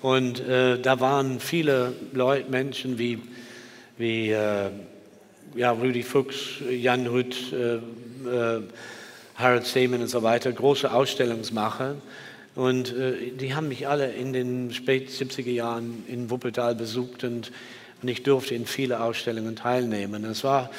[0.00, 3.20] Und äh, da waren viele Leute, Menschen wie,
[3.96, 4.70] wie äh,
[5.54, 8.62] ja, Rudi Fuchs, Jan Rüth, äh, äh,
[9.36, 11.96] Harold Seaman und so weiter, große Ausstellungsmacher.
[12.54, 17.50] Und äh, die haben mich alle in den spät 70er Jahren in Wuppertal besucht und,
[18.00, 20.24] und ich durfte in viele Ausstellungen teilnehmen.
[20.24, 20.70] Es war,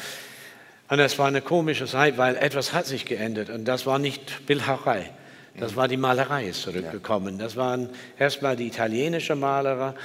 [0.89, 4.45] und es war eine komische Zeit, weil etwas hat sich geändert und das war nicht
[4.45, 5.11] Bildhauerei.
[5.57, 7.38] Das war die Malerei ist zurückgekommen.
[7.38, 9.95] Das waren erstmal die italienische Maler,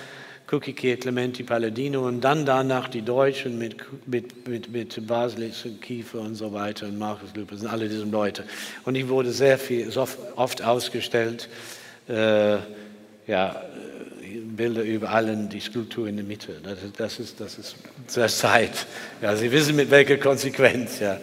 [0.51, 3.77] Cookie Clementi Palladino und dann danach die Deutschen mit,
[4.07, 8.05] mit, mit, mit Baselitz und Kiefer und so weiter und Markus Lüpers und alle diese
[8.05, 8.45] Leute.
[8.85, 11.49] Und ich wurde sehr viel, oft ausgestellt,
[12.09, 12.57] äh,
[13.29, 13.63] ja,
[14.57, 16.61] Bilder über allen, die Skulptur in der Mitte.
[16.63, 17.77] Das, das, ist, das ist
[18.09, 18.87] zur Zeit.
[19.23, 20.99] Ja, Sie wissen mit welcher Konsequenz.
[21.01, 21.19] Ja,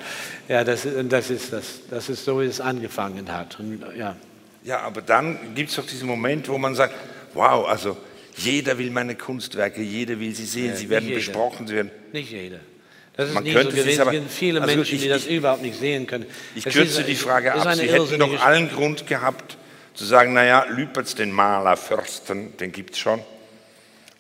[0.48, 3.60] ja das, das, ist, das, das ist so, wie es angefangen hat.
[3.60, 4.16] Und, ja.
[4.64, 6.96] Ja, aber dann gibt es doch diesen Moment, wo man sagt,
[7.34, 7.98] wow, also
[8.38, 11.18] jeder will meine Kunstwerke, jeder will sie sehen, ja, sie werden jeder.
[11.18, 11.92] besprochen, sie werden...
[12.14, 12.60] Nicht jeder.
[13.16, 14.02] Das ist man nie so gewesen.
[14.02, 16.28] Es gibt viele also Menschen, ich, die das ich, überhaupt nicht sehen können.
[16.54, 17.76] Ich das kürze ist, die Frage ab.
[17.76, 19.58] Sie hätten doch allen Grund gehabt,
[19.96, 23.20] zu sagen, naja, Lüpertz, den Maler, Fürsten, den gibt es schon.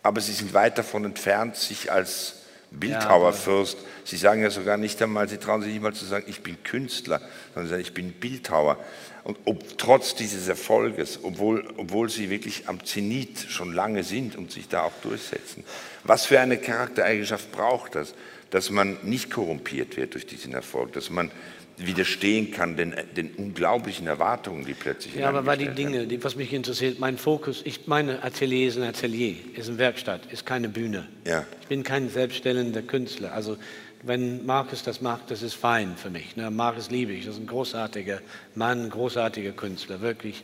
[0.01, 2.36] Aber sie sind weit davon entfernt, sich als
[2.79, 6.41] Bildhauerfürst, sie sagen ja sogar nicht einmal, sie trauen sich nicht mal zu sagen, ich
[6.41, 7.21] bin Künstler,
[7.53, 8.77] sondern sie sagen, ich bin Bildhauer.
[9.23, 14.51] Und ob, trotz dieses Erfolges, obwohl, obwohl sie wirklich am Zenit schon lange sind und
[14.51, 15.63] sich da auch durchsetzen,
[16.03, 18.13] was für eine Charaktereigenschaft braucht das,
[18.49, 21.31] dass man nicht korrumpiert wird durch diesen Erfolg, dass man
[21.77, 26.35] widerstehen kann den, den unglaublichen Erwartungen, die plötzlich Ja, aber weil die Dinge, die, was
[26.35, 30.69] mich interessiert, mein Fokus, ich meine Atelier ist ein Atelier, ist eine Werkstatt, ist keine
[30.69, 31.07] Bühne.
[31.25, 31.45] Ja.
[31.61, 33.33] Ich bin kein selbststellender Künstler.
[33.33, 33.57] Also
[34.01, 36.35] wenn Markus das macht, das ist fein für mich.
[36.35, 36.49] Ne?
[36.49, 38.21] Markus liebe ich, das ist ein großartiger
[38.55, 40.43] Mann, großartiger Künstler, wirklich.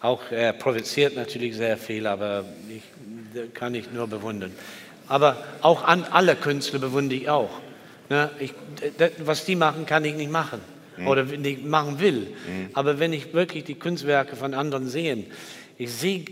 [0.00, 4.52] Auch er provoziert natürlich sehr viel, aber ich kann ich nur bewundern.
[5.08, 7.50] Aber auch an alle Künstler bewundere ich auch.
[8.08, 8.30] Ne?
[8.38, 8.54] Ich,
[8.96, 10.60] das, was die machen, kann ich nicht machen
[10.96, 11.08] mhm.
[11.08, 12.20] oder nicht machen will.
[12.20, 12.70] Mhm.
[12.74, 15.24] Aber wenn ich wirklich die Kunstwerke von anderen sehe,
[15.76, 16.24] ich sehe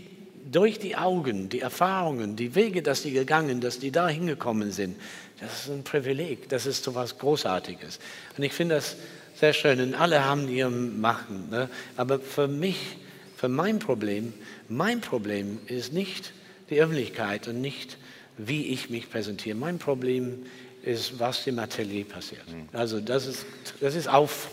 [0.51, 4.95] durch die Augen, die Erfahrungen, die Wege, dass die gegangen, dass die da hingekommen sind,
[5.39, 7.99] das ist ein Privileg, das ist so was Großartiges.
[8.37, 8.95] Und ich finde das
[9.35, 9.79] sehr schön.
[9.81, 11.49] Und alle haben ihr Machen.
[11.51, 11.69] Ne?
[11.95, 12.97] Aber für mich,
[13.35, 14.33] für mein Problem,
[14.67, 16.33] mein Problem ist nicht
[16.69, 17.97] die Öffentlichkeit und nicht,
[18.37, 19.55] wie ich mich präsentiere.
[19.55, 20.45] Mein Problem
[20.83, 22.43] ist, was im Atelier passiert.
[22.73, 23.45] Also das ist,
[23.79, 24.49] das ist auf,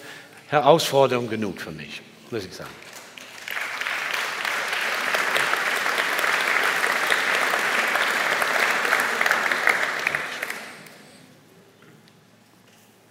[0.49, 2.71] Herausforderung genug für mich, muss ich sagen.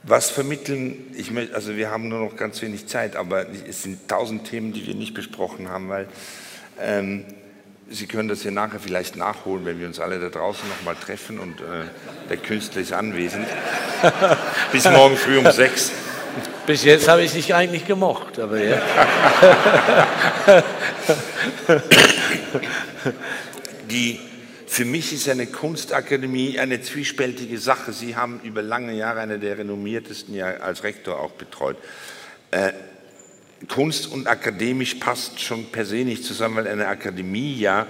[0.04, 4.08] Was vermitteln, ich möchte, also wir haben nur noch ganz wenig Zeit, aber es sind
[4.08, 6.08] tausend Themen, die wir nicht besprochen haben, weil
[6.80, 7.26] ähm,
[7.94, 11.38] Sie können das hier nachher vielleicht nachholen, wenn wir uns alle da draußen nochmal treffen
[11.38, 11.86] und äh,
[12.28, 13.48] der Künstler ist anwesend.
[14.72, 15.92] Bis morgen früh um sechs.
[16.66, 18.82] Bis jetzt habe ich dich eigentlich gemocht, aber ja.
[23.92, 24.20] Die,
[24.66, 27.94] für mich ist eine Kunstakademie eine zwiespältige Sache.
[27.94, 31.78] Sie haben über lange Jahre eine der renommiertesten ja als Rektor auch betreut.
[32.50, 32.72] Äh,
[33.68, 37.88] Kunst und akademisch passt schon per se nicht zusammen, weil eine Akademie ja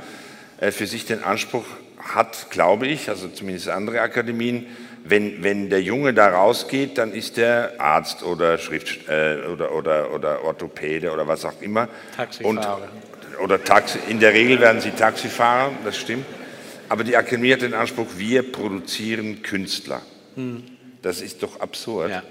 [0.60, 1.66] äh, für sich den Anspruch
[2.00, 4.68] hat, glaube ich, also zumindest andere Akademien,
[5.06, 10.14] wenn, wenn der Junge da rausgeht, dann ist der Arzt oder, Schrift, äh, oder, oder,
[10.14, 11.90] oder Orthopäde oder was auch immer.
[12.16, 12.90] Taxifahrer.
[13.38, 16.26] Und, oder Taxi, in der Regel werden sie Taxifahrer, das stimmt.
[16.90, 20.02] Aber die Akademie hat den Anspruch, wir produzieren Künstler.
[20.36, 20.64] Hm.
[21.02, 22.12] Das ist doch absurd.
[22.12, 22.24] Ja.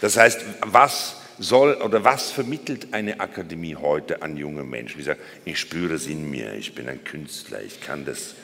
[0.00, 4.98] Das heißt, was soll oder was vermittelt eine Akademie heute an junge Menschen?
[4.98, 8.34] Die sagen, ich spüre es in mir, ich bin ein Künstler, ich kann das,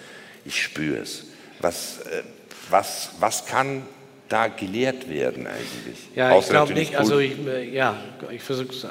[0.45, 1.25] ich spüre es.
[1.61, 2.23] Was, äh,
[2.71, 3.83] was, was kann
[4.29, 6.09] da gelehrt werden eigentlich?
[6.15, 7.97] Ja, Außer ich glaube nicht, also ich, äh, ja,
[8.31, 8.87] ich versuche es.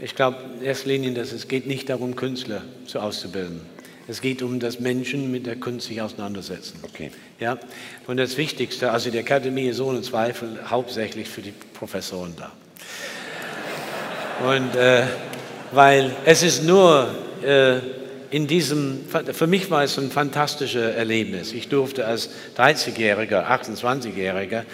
[0.00, 3.62] Ich glaube in erster Linie, dass es geht nicht darum, Künstler zu auszubilden.
[4.06, 6.78] Es geht um, dass Menschen mit der Kunst sich auseinandersetzen.
[6.82, 7.10] Okay.
[7.40, 7.58] Ja?
[8.06, 12.52] Und das Wichtigste, also die Akademie ist ohne Zweifel hauptsächlich für die Professoren da.
[14.46, 15.02] Und äh,
[15.72, 17.08] weil es ist nur
[17.44, 17.78] äh,
[18.30, 19.00] in diesem,
[19.32, 21.52] für mich war es ein fantastisches Erlebnis.
[21.52, 24.64] Ich durfte als 30-Jähriger, 28-Jähriger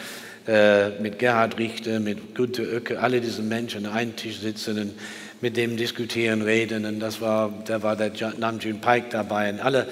[0.47, 4.93] äh, mit Gerhard Richter, mit Günter Oecke, alle diese Menschen an einem Tisch sitzen und
[5.41, 6.85] mit dem diskutieren, reden.
[6.85, 9.87] Und das war, da war der Namjoon Pike dabei und alle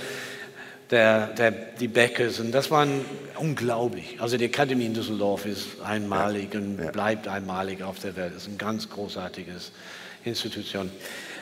[0.93, 2.39] der, der, die Beckers.
[2.39, 2.87] Und das war
[3.37, 4.21] unglaublich.
[4.21, 6.61] Also die Akademie in Düsseldorf ist einmalig ja.
[6.61, 6.91] und ja.
[6.91, 8.35] bleibt einmalig auf der Welt.
[8.35, 9.53] Das ist eine ganz großartige
[10.25, 10.91] Institution.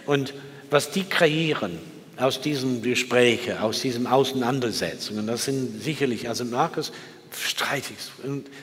[0.07, 0.32] Und
[0.70, 1.78] was die kreieren
[2.16, 6.92] aus diesen Gesprächen, aus diesen Auseinandersetzungen, das sind sicherlich, also Markus
[7.36, 7.96] streitig.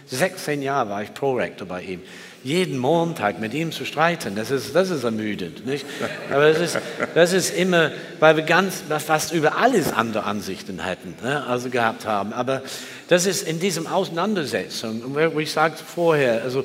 [0.07, 2.01] 16 Jahre war ich Prorektor bei ihm
[2.43, 5.65] jeden Montag mit ihm zu streiten, das ist, das ist ermüdend.
[5.65, 5.85] Nicht?
[6.31, 6.79] Aber das ist,
[7.13, 11.45] das ist immer, weil wir ganz, fast über alles andere Ansichten hätten, ne?
[11.45, 12.33] also gehabt haben.
[12.33, 12.61] Aber
[13.07, 16.63] das ist in diesem Auseinandersetzung, wo ich sagte vorher, also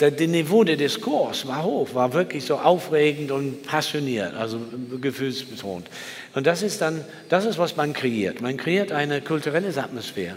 [0.00, 4.60] der, der Niveau der Diskurs war hoch, war wirklich so aufregend und passioniert, also
[5.00, 5.86] gefühlsbetont.
[6.34, 8.40] Und das ist dann, das ist, was man kreiert.
[8.40, 10.36] Man kreiert eine kulturelle Atmosphäre.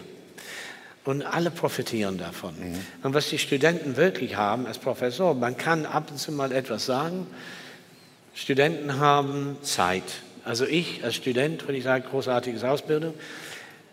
[1.08, 2.54] Und alle profitieren davon.
[2.60, 2.76] Mhm.
[3.02, 6.86] Und was die Studenten wirklich haben als Professor, man kann ab und zu mal etwas
[6.86, 7.28] sagen.
[8.34, 10.04] Studenten haben Zeit.
[10.44, 13.14] Also ich als Student, wenn ich sage, großartiges Ausbildung,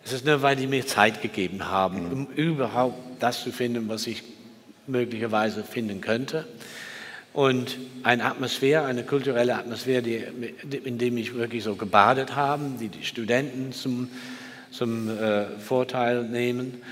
[0.04, 2.12] es ist nur, weil die mir Zeit gegeben haben, mhm.
[2.12, 4.24] um überhaupt das zu finden, was ich
[4.88, 6.44] möglicherweise finden könnte.
[7.32, 10.16] Und eine Atmosphäre, eine kulturelle Atmosphäre, die,
[10.84, 14.08] in dem ich wirklich so gebadet habe, die die Studenten zum,
[14.72, 16.82] zum äh, Vorteil nehmen.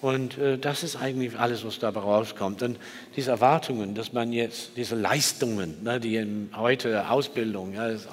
[0.00, 2.62] Und äh, das ist eigentlich alles, was dabei rauskommt.
[2.62, 2.78] Und
[3.16, 8.08] diese Erwartungen, dass man jetzt diese Leistungen, ne, die in heute Ausbildung, ja, das,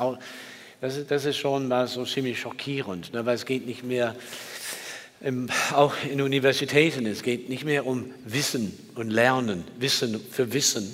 [0.82, 4.16] das, ist, das, ist, schon mal so ziemlich schockierend, ne, weil es geht nicht mehr,
[5.22, 10.94] im, auch in Universitäten, es geht nicht mehr um Wissen und Lernen, Wissen für Wissen,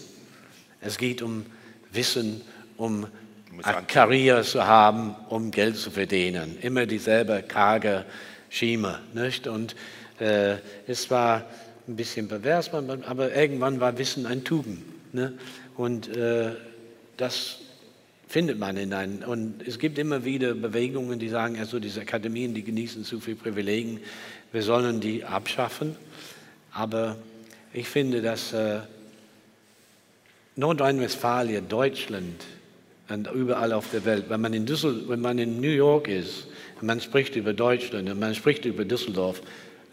[0.80, 1.46] es geht um
[1.92, 2.42] Wissen,
[2.78, 3.08] um
[3.64, 6.58] eine Karriere zu haben, um Geld zu verdienen.
[6.62, 8.06] Immer dieselbe karge
[8.50, 9.00] Schema.
[9.14, 9.48] Nicht?
[9.48, 9.76] Und
[10.24, 10.58] äh,
[10.88, 11.46] es war
[11.88, 14.82] ein bisschen pervers, aber irgendwann war Wissen ein Tugend.
[15.14, 15.34] Ne?
[15.76, 16.52] Und äh,
[17.18, 17.60] das
[18.28, 19.24] findet man in einem.
[19.24, 23.36] Und es gibt immer wieder Bewegungen, die sagen, also diese Akademien, die genießen zu viel
[23.36, 24.00] Privilegien,
[24.52, 25.96] wir sollen die abschaffen.
[26.72, 27.18] Aber
[27.74, 28.80] ich finde, dass äh,
[30.56, 32.46] Nordrhein-Westfalen, Deutschland
[33.10, 36.48] und überall auf der Welt, wenn man, in Düssel wenn man in New York ist
[36.80, 39.42] und man spricht über Deutschland und man spricht über Düsseldorf,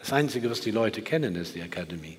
[0.00, 2.16] das Einzige, was die Leute kennen, ist die Akademie.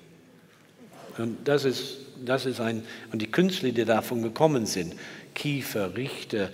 [1.18, 4.94] Und das ist, das ist ein, und die Künstler, die davon gekommen sind,
[5.34, 6.50] Kiefer, Richter,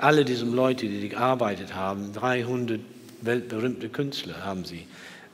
[0.00, 2.80] alle diese Leute, die gearbeitet haben, 300
[3.22, 4.86] weltberühmte Künstler haben sie.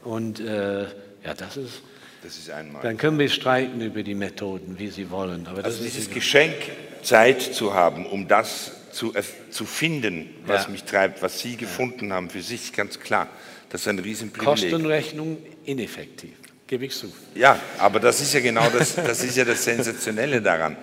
[0.04, 1.82] Und äh, ja, das ist,
[2.22, 2.82] das ist einmal.
[2.82, 5.46] Dann können wir streiten über die Methoden, wie Sie wollen.
[5.46, 6.54] Aber also dieses Geschenk,
[7.02, 9.12] Zeit zu haben, um das zu,
[9.50, 10.70] zu finden, was ja.
[10.70, 13.28] mich treibt, was Sie gefunden haben für sich, ganz klar.
[13.70, 14.48] Das ist ein Riesenprivileg.
[14.48, 16.34] Kostenrechnung ineffektiv,
[16.66, 17.12] gebe ich zu.
[17.34, 20.76] Ja, aber das ist ja genau das, das, ist ja das Sensationelle daran.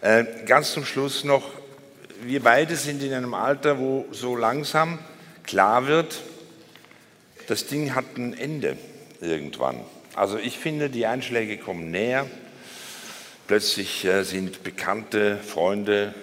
[0.00, 1.50] Äh, ganz zum Schluss noch,
[2.22, 4.98] wir beide sind in einem Alter, wo so langsam
[5.44, 6.20] klar wird,
[7.46, 8.76] das Ding hat ein Ende
[9.20, 9.80] irgendwann.
[10.14, 12.26] Also ich finde, die Einschläge kommen näher.
[13.46, 16.14] Plötzlich äh, sind bekannte Freunde,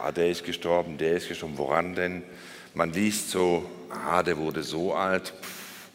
[0.00, 2.22] ah, der ist gestorben, der ist gestorben, woran denn?
[2.74, 5.90] Man liest so, ah, der wurde so alt, Pff,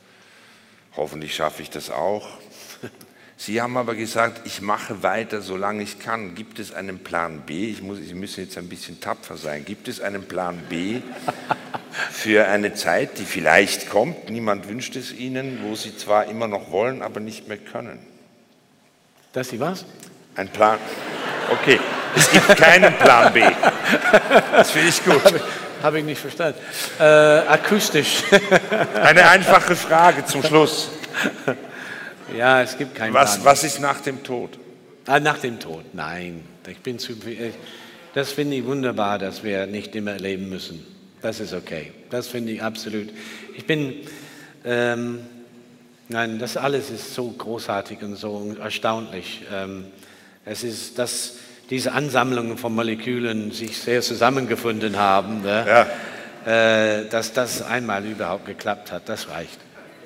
[0.95, 2.27] hoffentlich schaffe ich das auch.
[3.37, 6.33] Sie haben aber gesagt, ich mache weiter, solange ich kann.
[6.33, 7.69] Gibt es einen Plan B?
[7.69, 9.63] Ich muss, Sie müssen jetzt ein bisschen tapfer sein.
[9.63, 11.01] Gibt es einen Plan B
[12.11, 14.29] für eine Zeit, die vielleicht kommt?
[14.29, 17.99] Niemand wünscht es Ihnen, wo Sie zwar immer noch wollen, aber nicht mehr können.
[19.33, 19.85] Dass Sie was?
[20.35, 20.79] Ein Plan.
[21.51, 21.79] Okay,
[22.15, 23.41] es gibt keinen Plan B.
[24.51, 25.21] Das finde ich gut.
[25.82, 26.59] Habe, ich nicht verstanden.
[26.99, 28.23] Äh, akustisch.
[29.01, 30.89] Eine einfache Frage zum Schluss.
[32.36, 33.45] Ja, es gibt keinen was, Plan.
[33.45, 34.57] Was ist nach dem Tod?
[35.05, 36.43] Ah, nach dem Tod, nein.
[36.67, 37.13] Ich bin zu,
[38.13, 40.86] das finde ich wunderbar, dass wir nicht immer erleben müssen.
[41.21, 41.91] Das ist okay.
[42.09, 43.09] Das finde ich absolut.
[43.55, 43.95] Ich bin,
[44.65, 45.19] ähm,
[46.09, 49.43] nein, das alles ist so großartig und so erstaunlich.
[49.53, 49.86] Ähm,
[50.45, 51.36] es ist, dass
[51.70, 55.88] diese Ansammlungen von Molekülen sich sehr zusammengefunden haben, ne?
[56.45, 56.99] ja.
[56.99, 59.59] äh, dass das einmal überhaupt geklappt hat, das reicht.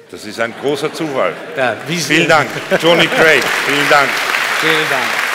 [0.09, 1.33] Das ist ein großer Zufall.
[1.55, 2.49] Ja, Vielen Dank,
[2.81, 3.43] Tony Craig.
[3.65, 4.09] Vielen Dank.
[4.59, 5.30] Vielen Dank.